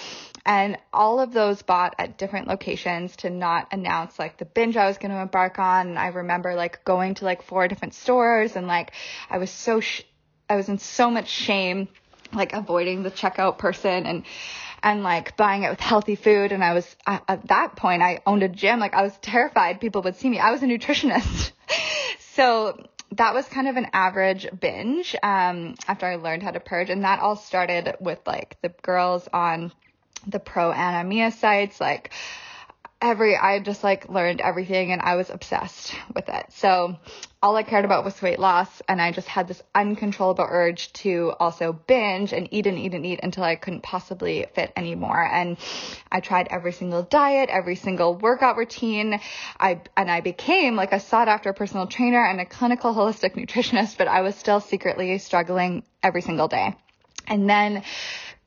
and 0.48 0.78
all 0.94 1.20
of 1.20 1.34
those 1.34 1.60
bought 1.60 1.94
at 1.98 2.16
different 2.16 2.48
locations 2.48 3.14
to 3.16 3.28
not 3.28 3.68
announce 3.70 4.18
like 4.18 4.38
the 4.38 4.46
binge 4.46 4.78
I 4.78 4.86
was 4.86 4.96
going 4.96 5.10
to 5.10 5.20
embark 5.20 5.58
on. 5.58 5.88
And 5.88 5.98
I 5.98 6.06
remember 6.06 6.54
like 6.54 6.82
going 6.86 7.16
to 7.16 7.26
like 7.26 7.42
four 7.42 7.68
different 7.68 7.92
stores 7.92 8.56
and 8.56 8.66
like 8.66 8.92
I 9.28 9.36
was 9.36 9.50
so, 9.50 9.80
sh- 9.80 10.04
I 10.48 10.56
was 10.56 10.70
in 10.70 10.78
so 10.78 11.10
much 11.10 11.28
shame, 11.28 11.86
like 12.32 12.54
avoiding 12.54 13.02
the 13.02 13.10
checkout 13.10 13.58
person 13.58 14.06
and, 14.06 14.24
and 14.82 15.02
like 15.02 15.36
buying 15.36 15.64
it 15.64 15.68
with 15.68 15.80
healthy 15.80 16.16
food. 16.16 16.50
And 16.50 16.64
I 16.64 16.72
was 16.72 16.96
at 17.06 17.46
that 17.48 17.76
point, 17.76 18.00
I 18.00 18.22
owned 18.24 18.42
a 18.42 18.48
gym. 18.48 18.80
Like 18.80 18.94
I 18.94 19.02
was 19.02 19.12
terrified 19.18 19.82
people 19.82 20.00
would 20.00 20.16
see 20.16 20.30
me. 20.30 20.38
I 20.38 20.50
was 20.50 20.62
a 20.62 20.66
nutritionist. 20.66 21.52
so 22.32 22.88
that 23.12 23.34
was 23.34 23.46
kind 23.48 23.68
of 23.68 23.76
an 23.76 23.88
average 23.92 24.48
binge 24.58 25.14
um, 25.22 25.74
after 25.86 26.06
I 26.06 26.16
learned 26.16 26.42
how 26.42 26.52
to 26.52 26.60
purge. 26.60 26.88
And 26.88 27.04
that 27.04 27.20
all 27.20 27.36
started 27.36 27.96
with 28.00 28.20
like 28.26 28.56
the 28.62 28.70
girls 28.70 29.28
on 29.30 29.72
the 30.26 30.38
pro 30.38 30.72
Ana 30.72 31.08
Mia 31.08 31.30
sites, 31.30 31.80
like 31.80 32.12
every, 33.00 33.36
I 33.36 33.60
just 33.60 33.84
like 33.84 34.08
learned 34.08 34.40
everything 34.40 34.90
and 34.92 35.00
I 35.00 35.14
was 35.14 35.30
obsessed 35.30 35.94
with 36.14 36.28
it. 36.28 36.46
So 36.54 36.96
all 37.40 37.54
I 37.54 37.62
cared 37.62 37.84
about 37.84 38.04
was 38.04 38.20
weight 38.20 38.40
loss 38.40 38.82
and 38.88 39.00
I 39.00 39.12
just 39.12 39.28
had 39.28 39.46
this 39.46 39.62
uncontrollable 39.74 40.44
urge 40.48 40.92
to 40.94 41.32
also 41.38 41.72
binge 41.72 42.32
and 42.32 42.48
eat 42.50 42.66
and 42.66 42.76
eat 42.76 42.94
and 42.94 43.06
eat 43.06 43.20
until 43.22 43.44
I 43.44 43.54
couldn't 43.54 43.84
possibly 43.84 44.46
fit 44.54 44.72
anymore. 44.74 45.22
And 45.22 45.56
I 46.10 46.18
tried 46.18 46.48
every 46.50 46.72
single 46.72 47.04
diet, 47.04 47.50
every 47.50 47.76
single 47.76 48.16
workout 48.16 48.56
routine. 48.56 49.20
I, 49.60 49.80
and 49.96 50.10
I 50.10 50.20
became 50.20 50.74
like 50.74 50.92
a 50.92 50.98
sought 50.98 51.28
after 51.28 51.52
personal 51.52 51.86
trainer 51.86 52.24
and 52.24 52.40
a 52.40 52.46
clinical 52.46 52.92
holistic 52.92 53.34
nutritionist, 53.34 53.96
but 53.96 54.08
I 54.08 54.22
was 54.22 54.34
still 54.34 54.60
secretly 54.60 55.18
struggling 55.18 55.84
every 56.02 56.22
single 56.22 56.48
day. 56.48 56.74
And 57.28 57.48
then 57.48 57.84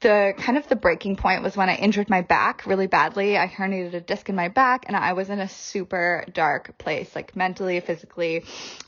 the 0.01 0.33
kind 0.37 0.57
of 0.57 0.67
the 0.67 0.75
breaking 0.75 1.15
point 1.15 1.43
was 1.43 1.55
when 1.55 1.69
I 1.69 1.75
injured 1.75 2.09
my 2.09 2.21
back 2.21 2.65
really 2.65 2.87
badly. 2.87 3.37
I 3.37 3.47
herniated 3.47 3.93
a 3.93 4.01
disc 4.01 4.27
in 4.29 4.35
my 4.35 4.47
back 4.47 4.85
and 4.87 4.97
I 4.97 5.13
was 5.13 5.29
in 5.29 5.39
a 5.39 5.47
super 5.47 6.25
dark 6.33 6.77
place, 6.79 7.15
like 7.15 7.35
mentally, 7.35 7.79
physically. 7.79 8.43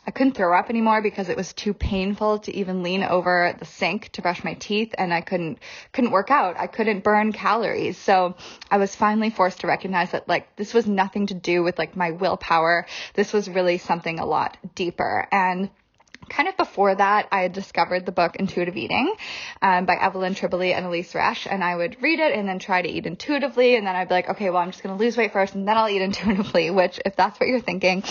I 0.08 0.12
couldn't 0.12 0.34
throw 0.34 0.58
up 0.58 0.70
anymore 0.70 1.02
because 1.02 1.30
it 1.30 1.38
was 1.38 1.54
too 1.54 1.74
painful 1.74 2.40
to 2.40 2.56
even 2.56 2.82
lean 2.82 3.04
over 3.04 3.56
the 3.58 3.66
sink 3.66 4.10
to 4.14 4.22
brush 4.24 4.44
my 4.44 4.56
teeth 4.56 4.96
and 4.98 5.14
I 5.14 5.22
couldn't, 5.22 5.60
couldn't 5.92 6.12
work 6.12 6.32
out. 6.32 6.58
I 6.58 6.68
couldn't 6.68 7.04
burn 7.04 7.32
calories. 7.32 7.98
So 7.98 8.36
I 8.72 8.78
was 8.78 8.96
finally 8.96 9.30
forced 9.30 9.62
to 9.62 9.68
recognize 9.68 10.12
that 10.12 10.28
like 10.28 10.56
this 10.56 10.74
was 10.74 10.88
nothing 10.88 11.28
to 11.28 11.36
do 11.36 11.62
with 11.62 11.78
like 11.78 11.96
my 11.96 12.12
willpower. 12.12 12.88
This 13.14 13.32
was 13.32 13.48
really 13.48 13.78
something 13.78 14.20
a 14.20 14.26
lot 14.26 14.58
deeper. 14.74 15.28
And 15.32 15.70
kind 16.30 16.50
of 16.50 16.58
before 16.58 16.96
that, 16.96 17.28
I 17.32 17.42
had 17.42 17.54
discovered 17.54 18.06
the 18.06 18.12
book 18.12 18.36
Intuitive 18.36 18.78
Eating 18.78 19.14
um, 19.62 19.86
by 19.86 19.96
Evelyn 19.96 20.36
Tribole 20.36 20.74
and 20.74 20.86
Elise 20.86 21.14
Resch, 21.14 21.48
and 21.50 21.64
I 21.64 21.76
would 21.76 22.02
read 22.02 22.20
it 22.20 22.34
and 22.34 22.48
then 22.48 22.60
try 22.60 22.82
to 22.82 22.88
eat 22.88 23.06
intuitively, 23.06 23.76
and 23.76 23.86
then 23.86 23.96
I'd 23.96 24.08
be 24.10 24.14
like, 24.14 24.30
okay, 24.30 24.50
well, 24.50 24.62
I'm 24.62 24.72
just 24.72 24.84
going 24.84 24.98
to 24.98 25.04
lose 25.04 25.18
weight 25.18 25.34
first, 25.34 25.56
and 25.56 25.68
then 25.68 25.78
I'll 25.78 25.90
eat 25.90 26.02
intuitively. 26.02 26.70
Which, 26.72 27.00
if 27.06 27.16
that's 27.16 27.40
what 27.40 27.48
you're 27.48 27.60
thinking, 27.60 28.04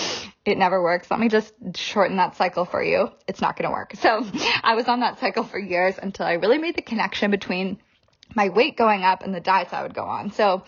it 0.45 0.59
never 0.59 0.83
works. 0.83 1.11
Let 1.11 1.21
me 1.21 1.29
just 1.29 1.53
shorten 1.75 2.17
that 2.17 2.37
cycle 2.37 2.65
for 2.65 2.83
you. 2.83 3.11
It's 3.27 3.41
not 3.41 3.57
going 3.57 3.69
to 3.69 3.73
work. 3.73 3.95
So 3.97 4.25
I 4.63 4.75
was 4.75 4.89
on 4.89 5.01
that 5.01 5.21
cycle 5.21 5.45
for 5.45 5.59
years 5.59 5.95
until 6.01 6.27
I 6.27 6.35
really 6.35 6.59
made 6.59 6.77
the 6.77 6.83
connection 6.83 7.31
between 7.31 7.79
my 8.35 8.49
weight 8.49 8.77
going 8.77 9.03
up 9.03 9.23
and 9.23 9.35
the 9.35 9.41
diets 9.41 9.73
I 9.73 9.83
would 9.83 9.95
go 9.95 10.05
on. 10.05 10.33
So 10.33 10.65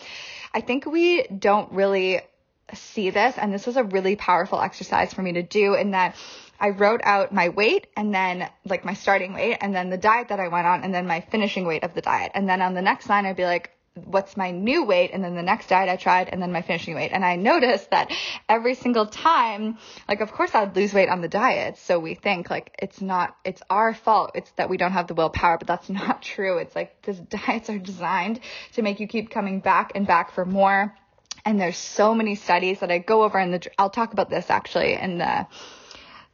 I 0.52 0.60
think 0.60 0.86
we 0.86 1.26
don't 1.26 1.72
really 1.72 2.20
see 2.72 3.10
this, 3.10 3.36
and 3.36 3.52
this 3.52 3.66
was 3.66 3.76
a 3.76 3.84
really 3.84 4.16
powerful 4.16 4.60
exercise 4.60 5.12
for 5.12 5.22
me 5.22 5.32
to 5.32 5.42
do 5.42 5.74
in 5.74 5.92
that 5.92 6.16
I 6.64 6.70
wrote 6.70 7.02
out 7.04 7.30
my 7.30 7.50
weight 7.50 7.88
and 7.94 8.14
then 8.14 8.48
like 8.64 8.86
my 8.86 8.94
starting 8.94 9.34
weight 9.34 9.58
and 9.60 9.74
then 9.74 9.90
the 9.90 9.98
diet 9.98 10.28
that 10.28 10.40
I 10.40 10.48
went 10.48 10.66
on 10.66 10.82
and 10.82 10.94
then 10.94 11.06
my 11.06 11.20
finishing 11.20 11.66
weight 11.66 11.84
of 11.84 11.92
the 11.92 12.00
diet. 12.00 12.32
And 12.34 12.48
then 12.48 12.62
on 12.62 12.72
the 12.72 12.80
next 12.80 13.06
line, 13.06 13.26
I'd 13.26 13.36
be 13.36 13.44
like, 13.44 13.72
what's 14.02 14.34
my 14.34 14.50
new 14.50 14.86
weight 14.86 15.10
and 15.12 15.22
then 15.22 15.34
the 15.34 15.42
next 15.42 15.68
diet 15.68 15.90
I 15.90 15.96
tried 15.96 16.30
and 16.30 16.40
then 16.40 16.52
my 16.52 16.62
finishing 16.62 16.94
weight. 16.94 17.10
And 17.12 17.22
I 17.22 17.36
noticed 17.36 17.90
that 17.90 18.10
every 18.48 18.76
single 18.76 19.04
time, 19.04 19.76
like 20.08 20.22
of 20.22 20.32
course 20.32 20.54
I'd 20.54 20.74
lose 20.74 20.94
weight 20.94 21.10
on 21.10 21.20
the 21.20 21.28
diet. 21.28 21.76
So 21.76 21.98
we 21.98 22.14
think 22.14 22.48
like 22.48 22.74
it's 22.78 23.02
not, 23.02 23.36
it's 23.44 23.60
our 23.68 23.92
fault. 23.92 24.30
It's 24.34 24.50
that 24.52 24.70
we 24.70 24.78
don't 24.78 24.92
have 24.92 25.06
the 25.06 25.12
willpower, 25.12 25.58
but 25.58 25.66
that's 25.66 25.90
not 25.90 26.22
true. 26.22 26.56
It's 26.56 26.74
like 26.74 27.02
these 27.02 27.18
diets 27.46 27.68
are 27.68 27.78
designed 27.78 28.40
to 28.72 28.80
make 28.80 29.00
you 29.00 29.06
keep 29.06 29.28
coming 29.28 29.60
back 29.60 29.92
and 29.94 30.06
back 30.06 30.32
for 30.32 30.46
more. 30.46 30.96
And 31.44 31.60
there's 31.60 31.76
so 31.76 32.14
many 32.14 32.36
studies 32.36 32.80
that 32.80 32.90
I 32.90 33.00
go 33.00 33.22
over 33.22 33.38
in 33.38 33.50
the, 33.50 33.70
I'll 33.78 33.90
talk 33.90 34.14
about 34.14 34.30
this 34.30 34.48
actually 34.48 34.94
in 34.94 35.18
the, 35.18 35.46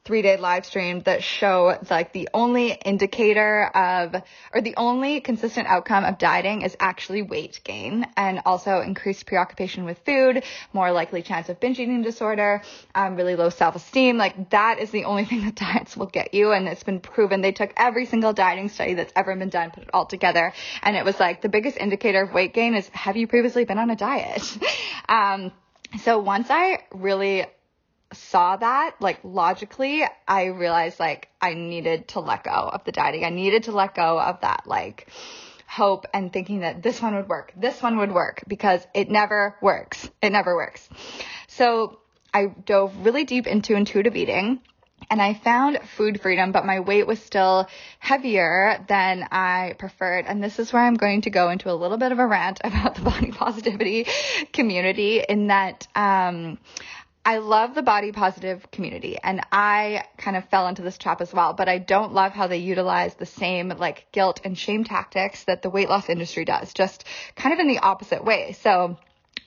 three 0.05 0.23
day 0.23 0.37
live 0.37 0.65
stream 0.65 1.01
that 1.01 1.23
show 1.23 1.79
like 1.91 2.13
the 2.13 2.29
only 2.33 2.73
indicator 2.73 3.67
of, 3.75 4.15
or 4.55 4.61
the 4.61 4.75
only 4.77 5.21
consistent 5.21 5.69
outcome 5.69 6.05
of 6.05 6.19
dieting 6.19 6.63
is 6.63 6.77
actually 6.81 7.23
weight 7.23 7.61
gain 7.65 8.07
and 8.17 8.41
also 8.47 8.81
increased 8.81 9.27
preoccupation 9.27 9.85
with 9.85 9.99
food, 10.07 10.43
more 10.73 10.91
likely 10.91 11.23
chance 11.23 11.49
of 11.49 11.61
binge 11.61 11.79
eating 11.79 12.03
disorder, 12.03 12.63
um, 12.95 13.17
really 13.17 13.37
low 13.37 13.51
self 13.51 13.77
esteem. 13.77 14.17
Like 14.17 14.51
that 14.51 14.79
is 14.79 14.91
the 14.91 15.05
only 15.05 15.25
thing 15.27 15.45
that 15.45 15.55
diets 15.55 15.97
will 15.97 16.07
get 16.07 16.35
you. 16.35 16.53
And 16.53 16.67
it's 16.67 16.83
been 16.83 17.01
proven. 17.01 17.41
They 17.41 17.53
took 17.53 17.73
every 17.77 18.07
single 18.07 18.33
dieting 18.33 18.69
study 18.69 18.95
that's 18.95 19.13
ever 19.15 19.35
been 19.37 19.51
done, 19.51 19.71
put 19.71 19.85
it 19.85 19.91
all 19.93 20.07
together. 20.07 20.53
And 20.83 20.97
it 20.97 21.05
was 21.05 21.21
like 21.21 21.43
the 21.43 21.49
biggest 21.49 21.77
indicator 21.77 22.23
of 22.23 22.33
weight 22.33 22.55
gain 22.55 22.75
is 22.75 22.89
have 22.89 23.17
you 23.17 23.27
previously 23.27 23.65
been 23.65 23.79
on 23.79 23.91
a 23.91 23.97
diet? 23.97 24.43
um, 25.09 25.53
so 25.99 26.19
once 26.19 26.49
I 26.51 26.85
really 26.93 27.47
saw 28.13 28.57
that, 28.57 28.97
like 29.01 29.21
logically, 29.23 30.05
I 30.27 30.47
realized 30.47 30.99
like 30.99 31.29
I 31.41 31.55
needed 31.55 32.09
to 32.09 32.21
let 32.21 32.45
go 32.45 32.51
of 32.51 32.85
the 32.85 32.93
dieting. 32.93 33.25
I 33.25 33.31
needed 33.31 33.65
to 33.65 33.73
let 33.73 33.95
go 33.95 34.19
of 34.21 34.41
that 34.41 34.67
like 34.67 35.09
hope 35.67 36.07
and 36.13 36.33
thinking 36.33 36.61
that 36.61 36.83
this 36.83 37.01
one 37.01 37.15
would 37.15 37.29
work. 37.29 37.53
This 37.57 37.81
one 37.81 37.99
would 37.99 38.13
work 38.13 38.43
because 38.49 38.85
it 38.93 39.11
never 39.11 39.57
works. 39.63 40.11
It 40.21 40.31
never 40.31 40.57
works. 40.57 40.89
So 41.47 42.01
I 42.35 42.47
dove 42.47 43.05
really 43.05 43.25
deep 43.25 43.47
into 43.47 43.75
intuitive 43.75 44.17
eating 44.17 44.61
and 45.11 45.21
I 45.21 45.35
found 45.35 45.79
food 45.97 46.21
freedom, 46.21 46.53
but 46.53 46.65
my 46.65 46.81
weight 46.81 47.07
was 47.07 47.21
still 47.21 47.69
heavier 47.99 48.85
than 48.89 49.27
I 49.31 49.75
preferred. 49.79 50.27
And 50.27 50.43
this 50.43 50.59
is 50.59 50.73
where 50.73 50.83
I'm 50.83 50.95
going 50.95 51.23
to 51.23 51.31
go 51.31 51.51
into 51.51 51.71
a 51.71 51.75
little 51.75 51.97
bit 51.97 52.13
of 52.13 52.19
a 52.19 52.27
rant 52.27 52.61
about 52.65 52.95
the 52.95 53.03
body 53.03 53.33
positivity 53.33 54.07
community 54.53 55.23
in 55.27 55.49
that, 55.49 55.87
um, 55.95 56.59
I 57.25 57.39
love 57.39 57.75
the 57.75 57.83
body 57.83 58.13
positive 58.13 58.71
community 58.71 59.19
and 59.23 59.41
I 59.53 60.05
kind 60.17 60.37
of 60.37 60.49
fell 60.49 60.69
into 60.69 60.83
this 60.83 60.97
trap 60.97 61.21
as 61.21 61.33
well, 61.33 61.53
but 61.53 61.69
I 61.69 61.79
don't 61.79 62.15
love 62.15 62.33
how 62.33 62.47
they 62.47 62.59
utilize 62.59 63.15
the 63.15 63.27
same 63.27 63.69
like 63.69 64.07
guilt 64.11 64.41
and 64.45 64.57
shame 64.57 64.85
tactics 64.85 65.45
that 65.45 65.63
the 65.63 65.71
weight 65.71 65.91
loss 65.91 66.09
industry 66.09 66.45
does, 66.47 66.73
just 66.73 67.05
kind 67.37 67.53
of 67.53 67.59
in 67.59 67.69
the 67.69 67.79
opposite 67.79 68.25
way. 68.25 68.53
So 68.53 68.97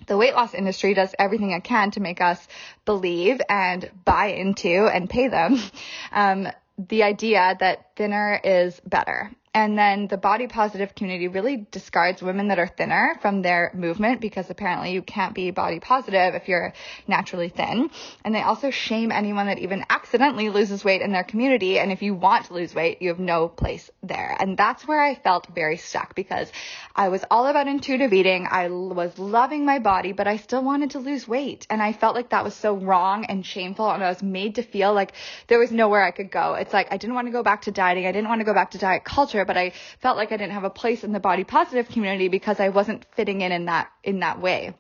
the 0.06 0.18
weight 0.18 0.36
loss 0.36 0.54
industry 0.54 0.94
does 0.94 1.16
everything 1.18 1.52
it 1.52 1.64
can 1.64 1.92
to 1.92 2.00
make 2.00 2.22
us 2.22 2.48
believe 2.86 3.42
and 3.50 3.90
buy 4.06 4.28
into 4.28 4.88
and 4.88 5.10
pay 5.10 5.28
them 5.28 5.60
um, 6.12 6.48
the 6.78 7.04
idea 7.04 7.56
that 7.60 7.96
thinner 7.96 8.40
is 8.44 8.80
better 8.86 9.32
and 9.56 9.78
then 9.78 10.08
the 10.08 10.18
body 10.18 10.48
positive 10.48 10.96
community 10.96 11.28
really 11.28 11.68
discards 11.70 12.24
women 12.24 12.48
that 12.48 12.58
are 12.58 12.68
thinner 12.68 13.16
from 13.22 13.44
their 13.44 13.70
movement 13.76 14.20
because 14.20 14.50
apparently 14.50 14.94
you 14.94 15.04
can't 15.04 15.36
be 15.36 15.52
body 15.52 15.80
positive 15.80 16.34
if 16.34 16.48
you're 16.48 16.74
naturally 17.08 17.50
thin. 17.50 17.92
And 18.26 18.34
they 18.34 18.42
also 18.42 18.72
shame 18.72 19.12
anyone 19.12 19.46
that 19.46 19.60
even 19.60 19.86
accidentally 19.92 20.50
loses 20.50 20.84
weight 20.84 21.02
in 21.02 21.12
their 21.12 21.24
community. 21.24 21.78
And 21.78 21.92
if 21.92 22.02
you 22.02 22.16
want 22.16 22.46
to 22.46 22.56
lose 22.56 22.74
weight, 22.74 23.04
you 23.04 23.10
have 23.10 23.20
no 23.20 23.48
place 23.48 23.92
there. 24.02 24.36
And 24.40 24.58
that's 24.58 24.88
where 24.88 25.00
I 25.00 25.14
felt 25.14 25.46
very 25.54 25.78
stuck 25.78 26.16
because 26.16 26.52
I 26.96 27.10
was 27.10 27.24
all 27.30 27.46
about 27.46 27.68
intuitive 27.68 28.12
eating. 28.12 28.48
I 28.50 28.70
was 28.70 29.20
loving 29.20 29.66
my 29.66 29.78
body, 29.78 30.14
but 30.14 30.28
I 30.28 30.38
still 30.38 30.64
wanted 30.64 30.92
to 30.92 31.00
lose 31.00 31.28
weight. 31.28 31.68
And 31.70 31.80
I 31.80 31.94
felt 31.94 32.16
like 32.16 32.30
that 32.30 32.44
was 32.44 32.56
so 32.56 32.76
wrong 32.76 33.26
and 33.26 33.46
shameful. 33.46 33.92
And 33.92 34.04
I 34.04 34.10
was 34.10 34.24
made 34.24 34.56
to 34.56 34.64
feel 34.64 34.96
like 34.96 35.14
there 35.48 35.60
was 35.60 35.72
nowhere 35.72 36.02
I 36.02 36.10
could 36.10 36.32
go. 36.32 36.56
It's 36.56 36.74
like 36.74 36.88
I 36.92 36.98
didn't 36.98 37.14
want 37.14 37.28
to 37.28 37.32
go 37.32 37.44
back 37.44 37.64
to 37.64 37.72
dieting. 37.72 38.08
I 38.08 38.12
didn't 38.12 38.30
want 38.30 38.42
to 38.42 38.46
go 38.46 38.54
back 38.56 38.72
to 38.72 38.80
diet 38.80 39.04
culture 39.04 39.43
but 39.46 39.58
I 39.58 39.74
felt 40.00 40.18
like 40.18 40.32
I 40.32 40.38
didn't 40.38 40.54
have 40.54 40.64
a 40.64 40.70
place 40.70 41.04
in 41.04 41.12
the 41.12 41.20
body 41.20 41.44
positive 41.44 41.90
community 41.90 42.28
because 42.28 42.60
I 42.60 42.70
wasn't 42.70 43.06
fitting 43.16 43.42
in 43.42 43.52
in 43.52 43.66
that, 43.66 43.92
in 44.04 44.20
that 44.20 44.42
way. 44.42 44.74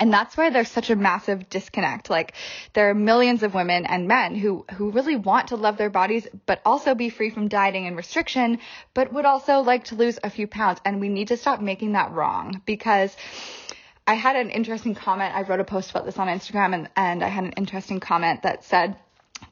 And 0.00 0.12
that's 0.12 0.36
why 0.36 0.50
there's 0.50 0.70
such 0.70 0.90
a 0.90 0.96
massive 0.96 1.48
disconnect. 1.48 2.08
Like 2.08 2.34
there 2.72 2.90
are 2.90 2.94
millions 2.94 3.42
of 3.42 3.54
women 3.54 3.84
and 3.84 4.06
men 4.06 4.36
who, 4.36 4.64
who 4.74 4.92
really 4.92 5.16
want 5.16 5.48
to 5.48 5.56
love 5.56 5.76
their 5.76 5.90
bodies, 5.90 6.26
but 6.46 6.60
also 6.64 6.94
be 6.94 7.10
free 7.10 7.30
from 7.30 7.48
dieting 7.48 7.86
and 7.86 7.96
restriction, 7.96 8.58
but 8.94 9.12
would 9.12 9.24
also 9.24 9.60
like 9.60 9.84
to 9.84 9.96
lose 9.96 10.18
a 10.22 10.30
few 10.30 10.46
pounds. 10.46 10.80
And 10.84 11.00
we 11.00 11.08
need 11.08 11.28
to 11.28 11.36
stop 11.36 11.60
making 11.60 11.92
that 11.92 12.12
wrong 12.12 12.62
because 12.64 13.16
I 14.06 14.14
had 14.14 14.36
an 14.36 14.50
interesting 14.50 14.94
comment. 14.94 15.34
I 15.34 15.42
wrote 15.42 15.60
a 15.60 15.64
post 15.64 15.90
about 15.90 16.06
this 16.06 16.18
on 16.18 16.28
Instagram 16.28 16.74
and, 16.74 16.88
and 16.96 17.24
I 17.24 17.28
had 17.28 17.44
an 17.44 17.52
interesting 17.52 17.98
comment 17.98 18.42
that 18.42 18.64
said, 18.64 18.96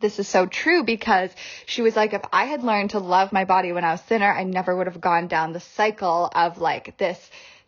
this 0.00 0.18
is 0.18 0.28
so 0.28 0.46
true 0.46 0.84
because 0.84 1.30
she 1.66 1.82
was 1.82 1.96
like, 1.96 2.12
if 2.12 2.22
I 2.32 2.44
had 2.44 2.62
learned 2.62 2.90
to 2.90 2.98
love 2.98 3.32
my 3.32 3.44
body 3.44 3.72
when 3.72 3.84
I 3.84 3.92
was 3.92 4.02
thinner, 4.02 4.30
I 4.30 4.44
never 4.44 4.76
would 4.76 4.86
have 4.86 5.00
gone 5.00 5.28
down 5.28 5.52
the 5.52 5.60
cycle 5.60 6.30
of 6.34 6.58
like 6.58 6.96
this 6.98 7.18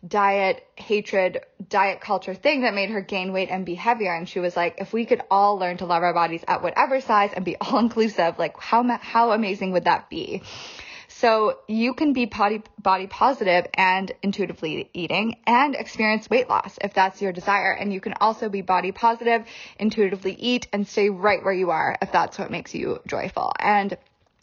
diet 0.07 0.65
hatred, 0.75 1.41
diet 1.67 1.99
culture 1.99 2.33
thing 2.33 2.61
that 2.61 2.73
made 2.73 2.89
her 2.89 3.01
gain 3.01 3.33
weight 3.33 3.49
and 3.49 3.65
be 3.65 3.75
heavier. 3.75 4.13
And 4.13 4.29
she 4.29 4.39
was 4.39 4.55
like, 4.55 4.75
if 4.79 4.93
we 4.93 5.05
could 5.05 5.21
all 5.29 5.57
learn 5.57 5.77
to 5.77 5.85
love 5.85 6.03
our 6.03 6.13
bodies 6.13 6.43
at 6.47 6.61
whatever 6.63 7.01
size 7.01 7.31
and 7.33 7.43
be 7.43 7.57
all 7.61 7.79
inclusive, 7.79 8.39
like 8.39 8.59
how, 8.59 8.83
how 9.01 9.31
amazing 9.31 9.71
would 9.73 9.85
that 9.85 10.09
be? 10.09 10.41
So 11.19 11.59
you 11.67 11.95
can 11.95 12.13
be 12.13 12.25
body, 12.25 12.61
body 12.81 13.07
positive 13.07 13.67
and 13.73 14.09
intuitively 14.23 14.89
eating 14.93 15.35
and 15.45 15.75
experience 15.75 16.29
weight 16.29 16.47
loss 16.47 16.79
if 16.81 16.93
that's 16.93 17.21
your 17.21 17.33
desire. 17.33 17.73
And 17.73 17.93
you 17.93 17.99
can 17.99 18.13
also 18.21 18.47
be 18.47 18.61
body 18.61 18.93
positive, 18.93 19.43
intuitively 19.77 20.33
eat 20.39 20.67
and 20.71 20.87
stay 20.87 21.09
right 21.09 21.43
where 21.43 21.53
you 21.53 21.71
are 21.71 21.97
if 22.01 22.13
that's 22.13 22.39
what 22.39 22.51
makes 22.51 22.73
you 22.73 22.99
joyful. 23.05 23.51
And 23.59 23.97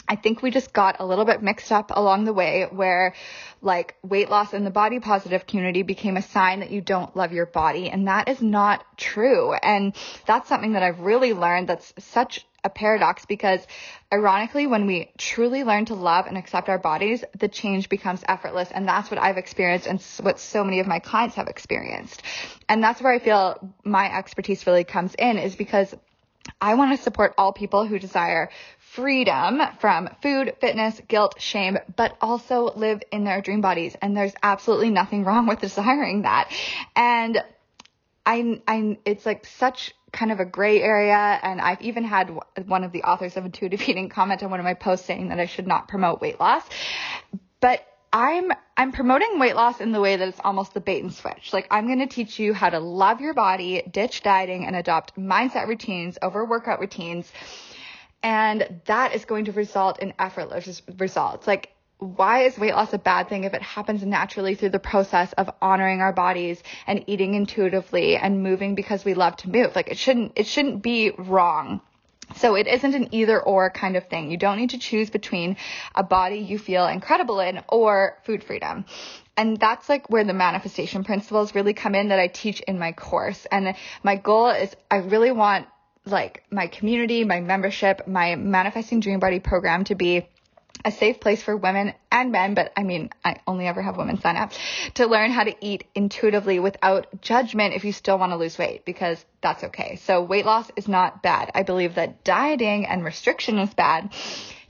I 0.07 0.17
think 0.17 0.43
we 0.43 0.51
just 0.51 0.75
got 0.75 0.97
a 1.01 1.07
little 1.07 1.25
bit 1.25 1.43
mixed 1.43 1.73
up 1.73 1.91
along 1.95 2.25
the 2.25 2.35
way 2.35 2.67
where 2.71 3.15
like 3.63 3.97
weight 4.03 4.29
loss 4.29 4.53
in 4.53 4.65
the 4.65 4.71
body 4.71 5.01
positive 5.01 5.47
community 5.47 5.83
became 5.83 6.19
a 6.19 6.23
sign 6.23 6.61
that 6.61 6.71
you 6.71 6.83
don't 6.83 7.17
love 7.17 7.33
your 7.33 7.47
body. 7.47 7.89
And 7.89 8.07
that 8.07 8.29
is 8.29 8.43
not 8.43 8.85
true. 8.99 9.55
And 9.55 9.97
that's 10.27 10.47
something 10.47 10.75
that 10.75 10.83
I've 10.83 11.01
really 11.01 11.33
learned 11.33 11.69
that's 11.69 11.95
such 11.99 12.47
a 12.67 12.71
paradox 12.71 13.25
because 13.25 13.67
ironically, 14.13 14.67
when 14.67 14.87
we 14.87 15.11
truly 15.17 15.65
learn 15.65 15.87
to 15.87 15.95
love 15.95 16.27
and 16.27 16.37
accept 16.37 16.69
our 16.69 16.79
bodies, 16.79 17.25
the 17.39 17.49
change 17.49 17.89
becomes 17.89 18.23
effortless. 18.29 18.71
And 18.71 18.87
that's 18.87 19.11
what 19.11 19.19
I've 19.19 19.39
experienced 19.39 19.87
and 19.87 20.03
what 20.21 20.39
so 20.39 20.65
many 20.65 20.81
of 20.81 20.87
my 20.87 20.99
clients 20.99 21.37
have 21.37 21.49
experienced. 21.49 22.23
And 22.69 22.83
that's 22.83 23.01
where 23.01 23.13
I 23.13 23.21
feel 23.21 23.73
my 23.85 24.15
expertise 24.15 24.67
really 24.67 24.85
comes 24.85 25.15
in 25.15 25.39
is 25.39 25.57
because 25.57 25.95
I 26.61 26.75
want 26.75 26.97
to 26.97 27.03
support 27.03 27.35
all 27.39 27.53
people 27.53 27.87
who 27.87 27.99
desire 27.99 28.51
freedom 28.79 29.61
from 29.81 30.09
food, 30.23 30.55
fitness, 30.61 31.01
guilt, 31.07 31.41
shame, 31.41 31.79
but 31.97 32.17
also 32.21 32.73
live 32.75 33.03
in 33.13 33.25
their 33.25 33.41
dream 33.41 33.61
bodies. 33.61 33.97
And 34.01 34.17
there's 34.17 34.35
absolutely 34.43 34.91
nothing 34.91 35.25
wrong 35.29 35.47
with 35.47 35.61
desiring 35.61 36.23
that. 36.23 36.51
And 36.95 37.43
I, 38.25 38.61
I, 38.67 38.99
it's 39.05 39.25
like 39.25 39.47
such 39.47 39.95
kind 40.13 40.33
of 40.33 40.41
a 40.41 40.45
gray 40.45 40.81
area. 40.81 41.39
And 41.43 41.61
I've 41.61 41.83
even 41.83 42.05
had 42.05 42.37
one 42.67 42.85
of 42.85 42.93
the 42.93 43.03
authors 43.03 43.37
of 43.37 43.45
Intuitive 43.45 43.89
Eating 43.89 44.09
comment 44.09 44.43
on 44.43 44.51
one 44.51 44.61
of 44.61 44.65
my 44.65 44.75
posts 44.75 45.07
saying 45.07 45.29
that 45.29 45.41
I 45.41 45.47
should 45.47 45.67
not 45.67 45.89
promote 45.89 46.21
weight 46.21 46.41
loss. 46.41 46.63
But 47.61 47.87
I'm 48.13 48.53
I'm 48.77 48.93
promoting 48.93 49.39
weight 49.39 49.57
loss 49.57 49.81
in 49.81 49.93
the 49.93 50.01
way 50.01 50.17
that 50.17 50.29
it's 50.29 50.41
almost 50.45 50.75
the 50.75 50.81
bait 50.81 51.03
and 51.03 51.13
switch. 51.13 51.53
Like 51.53 51.67
I'm 51.71 51.87
going 51.87 51.99
to 51.99 52.07
teach 52.07 52.39
you 52.39 52.55
how 52.55 52.71
to 52.71 52.79
love 52.79 53.21
your 53.21 53.35
body, 53.35 53.83
ditch 53.91 54.23
dieting 54.23 54.67
and 54.67 54.77
adopt 54.77 55.17
mindset 55.17 55.67
routines 55.67 56.19
over 56.23 56.45
workout 56.45 56.81
routines 56.81 57.31
and 58.27 58.81
that 58.87 59.15
is 59.15 59.25
going 59.25 59.45
to 59.45 59.53
result 59.53 60.01
in 60.01 60.13
effortless 60.19 60.83
results. 60.99 61.47
Like, 61.47 61.71
why 61.99 62.43
is 62.43 62.59
weight 62.59 62.75
loss 62.75 62.93
a 62.93 62.99
bad 62.99 63.29
thing 63.29 63.45
if 63.45 63.55
it 63.55 63.63
happens 63.63 64.05
naturally 64.05 64.55
through 64.55 64.69
the 64.71 64.79
process 64.79 65.33
of 65.35 65.51
honoring 65.63 66.01
our 66.01 66.13
bodies 66.13 66.63
and 66.87 67.05
eating 67.07 67.35
intuitively 67.35 68.17
and 68.17 68.43
moving 68.43 68.75
because 68.75 69.05
we 69.05 69.15
love 69.15 69.37
to 69.39 69.51
move? 69.51 69.75
Like, 69.75 69.89
it 69.89 69.97
shouldn't, 69.97 70.33
it 70.37 70.47
shouldn't 70.47 70.83
be 70.83 71.13
wrong. 71.17 71.81
So 72.35 72.55
it 72.55 72.67
isn't 72.67 72.95
an 72.95 73.15
either 73.15 73.41
or 73.41 73.71
kind 73.71 73.97
of 73.97 74.09
thing. 74.09 74.31
You 74.31 74.37
don't 74.37 74.59
need 74.59 74.71
to 74.71 74.79
choose 74.79 75.11
between 75.11 75.57
a 75.95 76.03
body 76.03 76.39
you 76.39 76.59
feel 76.59 76.87
incredible 76.87 77.41
in 77.41 77.63
or 77.69 78.19
food 78.25 78.43
freedom. 78.43 78.85
And 79.37 79.59
that's 79.59 79.89
like 79.89 80.11
where 80.11 80.25
the 80.25 80.35
manifestation 80.35 81.05
principles 81.05 81.55
really 81.55 81.73
come 81.73 81.95
in 81.95 82.09
that 82.09 82.19
I 82.19 82.27
teach 82.27 82.61
in 82.61 82.79
my 82.79 82.93
course. 82.93 83.47
And 83.51 83.75
my 84.03 84.17
goal 84.17 84.49
is 84.49 84.75
I 84.91 84.97
really 84.97 85.31
want 85.31 85.69
like 86.05 86.43
my 86.51 86.67
community, 86.67 87.25
my 87.25 87.41
membership, 87.41 88.07
my 88.07 88.37
manifesting 88.37 89.01
dream 89.01 89.21
body 89.21 89.41
program 89.41 89.85
to 89.85 89.95
be 89.95 90.27
a 90.87 90.93
safe 90.93 91.19
place 91.19 91.43
for 91.43 91.57
women 91.57 91.93
and 92.13 92.31
men, 92.31 92.55
but 92.55 92.73
I 92.77 92.85
mean, 92.85 93.11
I 93.25 93.41
only 93.45 93.67
ever 93.67 93.83
have 93.83 93.97
women 93.97 94.21
sign 94.21 94.37
up 94.37 94.53
to 94.95 95.07
learn 95.07 95.33
how 95.33 95.43
to 95.43 95.55
eat 95.61 95.85
intuitively 95.97 96.61
without 96.61 97.21
judgment 97.21 97.75
if 97.75 97.85
you 97.85 97.93
still 97.93 98.19
want 98.19 98.31
to 98.31 98.37
lose 98.37 98.57
weight 98.57 98.85
because 98.85 99.23
that's 99.43 99.65
okay. 99.65 99.97
So 99.97 100.23
weight 100.23 100.47
loss 100.47 100.71
is 100.77 100.87
not 100.87 101.25
bad. 101.25 101.51
I 101.57 101.65
believe 101.65 101.97
that 101.97 102.23
dieting 102.23 102.87
and 102.87 103.05
restriction 103.05 103.59
is 103.59 103.75
bad. 103.75 104.13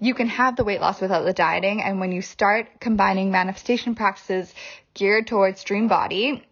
You 0.01 0.15
can 0.15 0.29
have 0.29 0.57
the 0.57 0.65
weight 0.65 0.81
loss 0.81 1.03
without 1.03 1.27
the 1.27 1.35
dieting. 1.35 1.83
And 1.83 2.01
when 2.01 2.13
you 2.13 2.23
start 2.23 2.81
combining 2.81 3.31
manifestation 3.31 3.95
practices 3.95 4.53
geared 4.95 5.27
towards 5.27 5.63
dream 5.65 5.89
body 5.89 6.46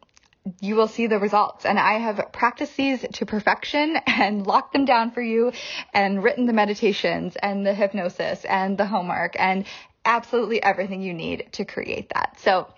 you 0.60 0.76
will 0.76 0.88
see 0.88 1.06
the 1.06 1.18
results. 1.18 1.64
And 1.64 1.78
I 1.78 1.98
have 1.98 2.32
practiced 2.32 2.76
these 2.76 3.04
to 3.14 3.26
perfection 3.26 3.96
and 4.06 4.46
locked 4.46 4.72
them 4.72 4.84
down 4.84 5.10
for 5.10 5.22
you 5.22 5.52
and 5.92 6.22
written 6.22 6.46
the 6.46 6.52
meditations 6.52 7.36
and 7.36 7.66
the 7.66 7.74
hypnosis 7.74 8.44
and 8.44 8.76
the 8.76 8.86
homework 8.86 9.36
and 9.38 9.64
absolutely 10.04 10.62
everything 10.62 11.02
you 11.02 11.14
need 11.14 11.48
to 11.52 11.64
create 11.64 12.10
that. 12.10 12.38
So 12.40 12.68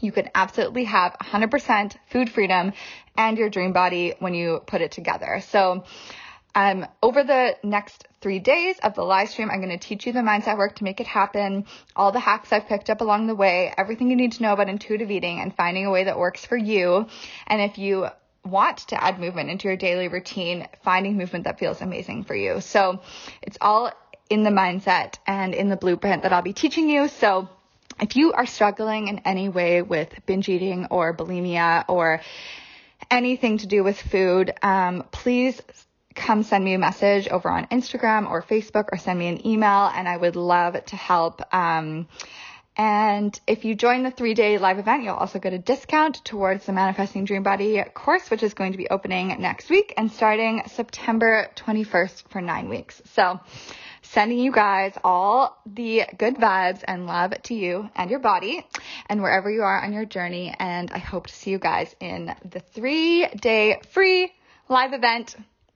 you 0.00 0.12
can 0.12 0.30
absolutely 0.34 0.84
have 0.84 1.16
100% 1.20 1.96
food 2.10 2.30
freedom 2.30 2.72
and 3.16 3.38
your 3.38 3.48
dream 3.48 3.72
body 3.72 4.14
when 4.18 4.34
you 4.34 4.62
put 4.66 4.80
it 4.80 4.92
together. 4.92 5.42
So 5.48 5.84
um, 6.56 6.86
over 7.02 7.22
the 7.22 7.54
next 7.62 8.08
three 8.22 8.38
days 8.38 8.78
of 8.82 8.94
the 8.94 9.02
live 9.02 9.28
stream, 9.28 9.50
I'm 9.50 9.60
going 9.60 9.78
to 9.78 9.88
teach 9.88 10.06
you 10.06 10.14
the 10.14 10.20
mindset 10.20 10.56
work 10.56 10.76
to 10.76 10.84
make 10.84 11.02
it 11.02 11.06
happen, 11.06 11.66
all 11.94 12.12
the 12.12 12.18
hacks 12.18 12.50
I've 12.50 12.66
picked 12.66 12.88
up 12.88 13.02
along 13.02 13.26
the 13.26 13.34
way, 13.34 13.74
everything 13.76 14.08
you 14.08 14.16
need 14.16 14.32
to 14.32 14.42
know 14.42 14.54
about 14.54 14.70
intuitive 14.70 15.10
eating 15.10 15.38
and 15.38 15.54
finding 15.54 15.84
a 15.84 15.90
way 15.90 16.04
that 16.04 16.18
works 16.18 16.46
for 16.46 16.56
you. 16.56 17.08
And 17.46 17.60
if 17.60 17.76
you 17.76 18.06
want 18.42 18.78
to 18.88 19.04
add 19.04 19.20
movement 19.20 19.50
into 19.50 19.68
your 19.68 19.76
daily 19.76 20.08
routine, 20.08 20.66
finding 20.82 21.18
movement 21.18 21.44
that 21.44 21.58
feels 21.58 21.82
amazing 21.82 22.24
for 22.24 22.34
you. 22.34 22.62
So 22.62 23.02
it's 23.42 23.58
all 23.60 23.92
in 24.30 24.42
the 24.42 24.50
mindset 24.50 25.16
and 25.26 25.54
in 25.54 25.68
the 25.68 25.76
blueprint 25.76 26.22
that 26.22 26.32
I'll 26.32 26.40
be 26.40 26.54
teaching 26.54 26.88
you. 26.88 27.08
So 27.08 27.50
if 28.00 28.16
you 28.16 28.32
are 28.32 28.46
struggling 28.46 29.08
in 29.08 29.18
any 29.26 29.50
way 29.50 29.82
with 29.82 30.08
binge 30.24 30.48
eating 30.48 30.86
or 30.86 31.14
bulimia 31.14 31.84
or 31.86 32.22
anything 33.10 33.58
to 33.58 33.66
do 33.66 33.84
with 33.84 34.00
food, 34.00 34.54
um, 34.62 35.04
please 35.12 35.60
come 36.16 36.42
send 36.42 36.64
me 36.64 36.74
a 36.74 36.78
message 36.78 37.28
over 37.28 37.48
on 37.48 37.66
Instagram 37.66 38.28
or 38.28 38.42
Facebook 38.42 38.86
or 38.90 38.98
send 38.98 39.18
me 39.18 39.28
an 39.28 39.46
email 39.46 39.90
and 39.94 40.08
I 40.08 40.16
would 40.16 40.34
love 40.34 40.82
to 40.86 40.96
help. 40.96 41.42
Um, 41.54 42.08
and 42.78 43.38
if 43.46 43.64
you 43.64 43.74
join 43.74 44.02
the 44.02 44.10
three 44.10 44.34
day 44.34 44.58
live 44.58 44.78
event, 44.78 45.04
you'll 45.04 45.14
also 45.14 45.38
get 45.38 45.52
a 45.52 45.58
discount 45.58 46.22
towards 46.24 46.66
the 46.66 46.72
Manifesting 46.72 47.24
Dream 47.24 47.42
Body 47.42 47.82
course, 47.94 48.30
which 48.30 48.42
is 48.42 48.52
going 48.52 48.72
to 48.72 48.78
be 48.78 48.88
opening 48.88 49.28
next 49.40 49.70
week 49.70 49.94
and 49.96 50.10
starting 50.12 50.62
September 50.66 51.48
21st 51.56 52.28
for 52.28 52.42
nine 52.42 52.68
weeks. 52.68 53.00
So 53.14 53.40
sending 54.02 54.38
you 54.38 54.52
guys 54.52 54.92
all 55.04 55.56
the 55.64 56.04
good 56.18 56.36
vibes 56.36 56.82
and 56.86 57.06
love 57.06 57.32
to 57.44 57.54
you 57.54 57.88
and 57.94 58.10
your 58.10 58.20
body 58.20 58.66
and 59.08 59.22
wherever 59.22 59.50
you 59.50 59.62
are 59.62 59.82
on 59.82 59.92
your 59.92 60.04
journey. 60.04 60.54
And 60.58 60.90
I 60.90 60.98
hope 60.98 61.28
to 61.28 61.34
see 61.34 61.50
you 61.50 61.58
guys 61.58 61.94
in 61.98 62.34
the 62.44 62.60
three 62.60 63.26
day 63.26 63.80
free 63.90 64.32
live 64.68 64.92
event 64.92 65.34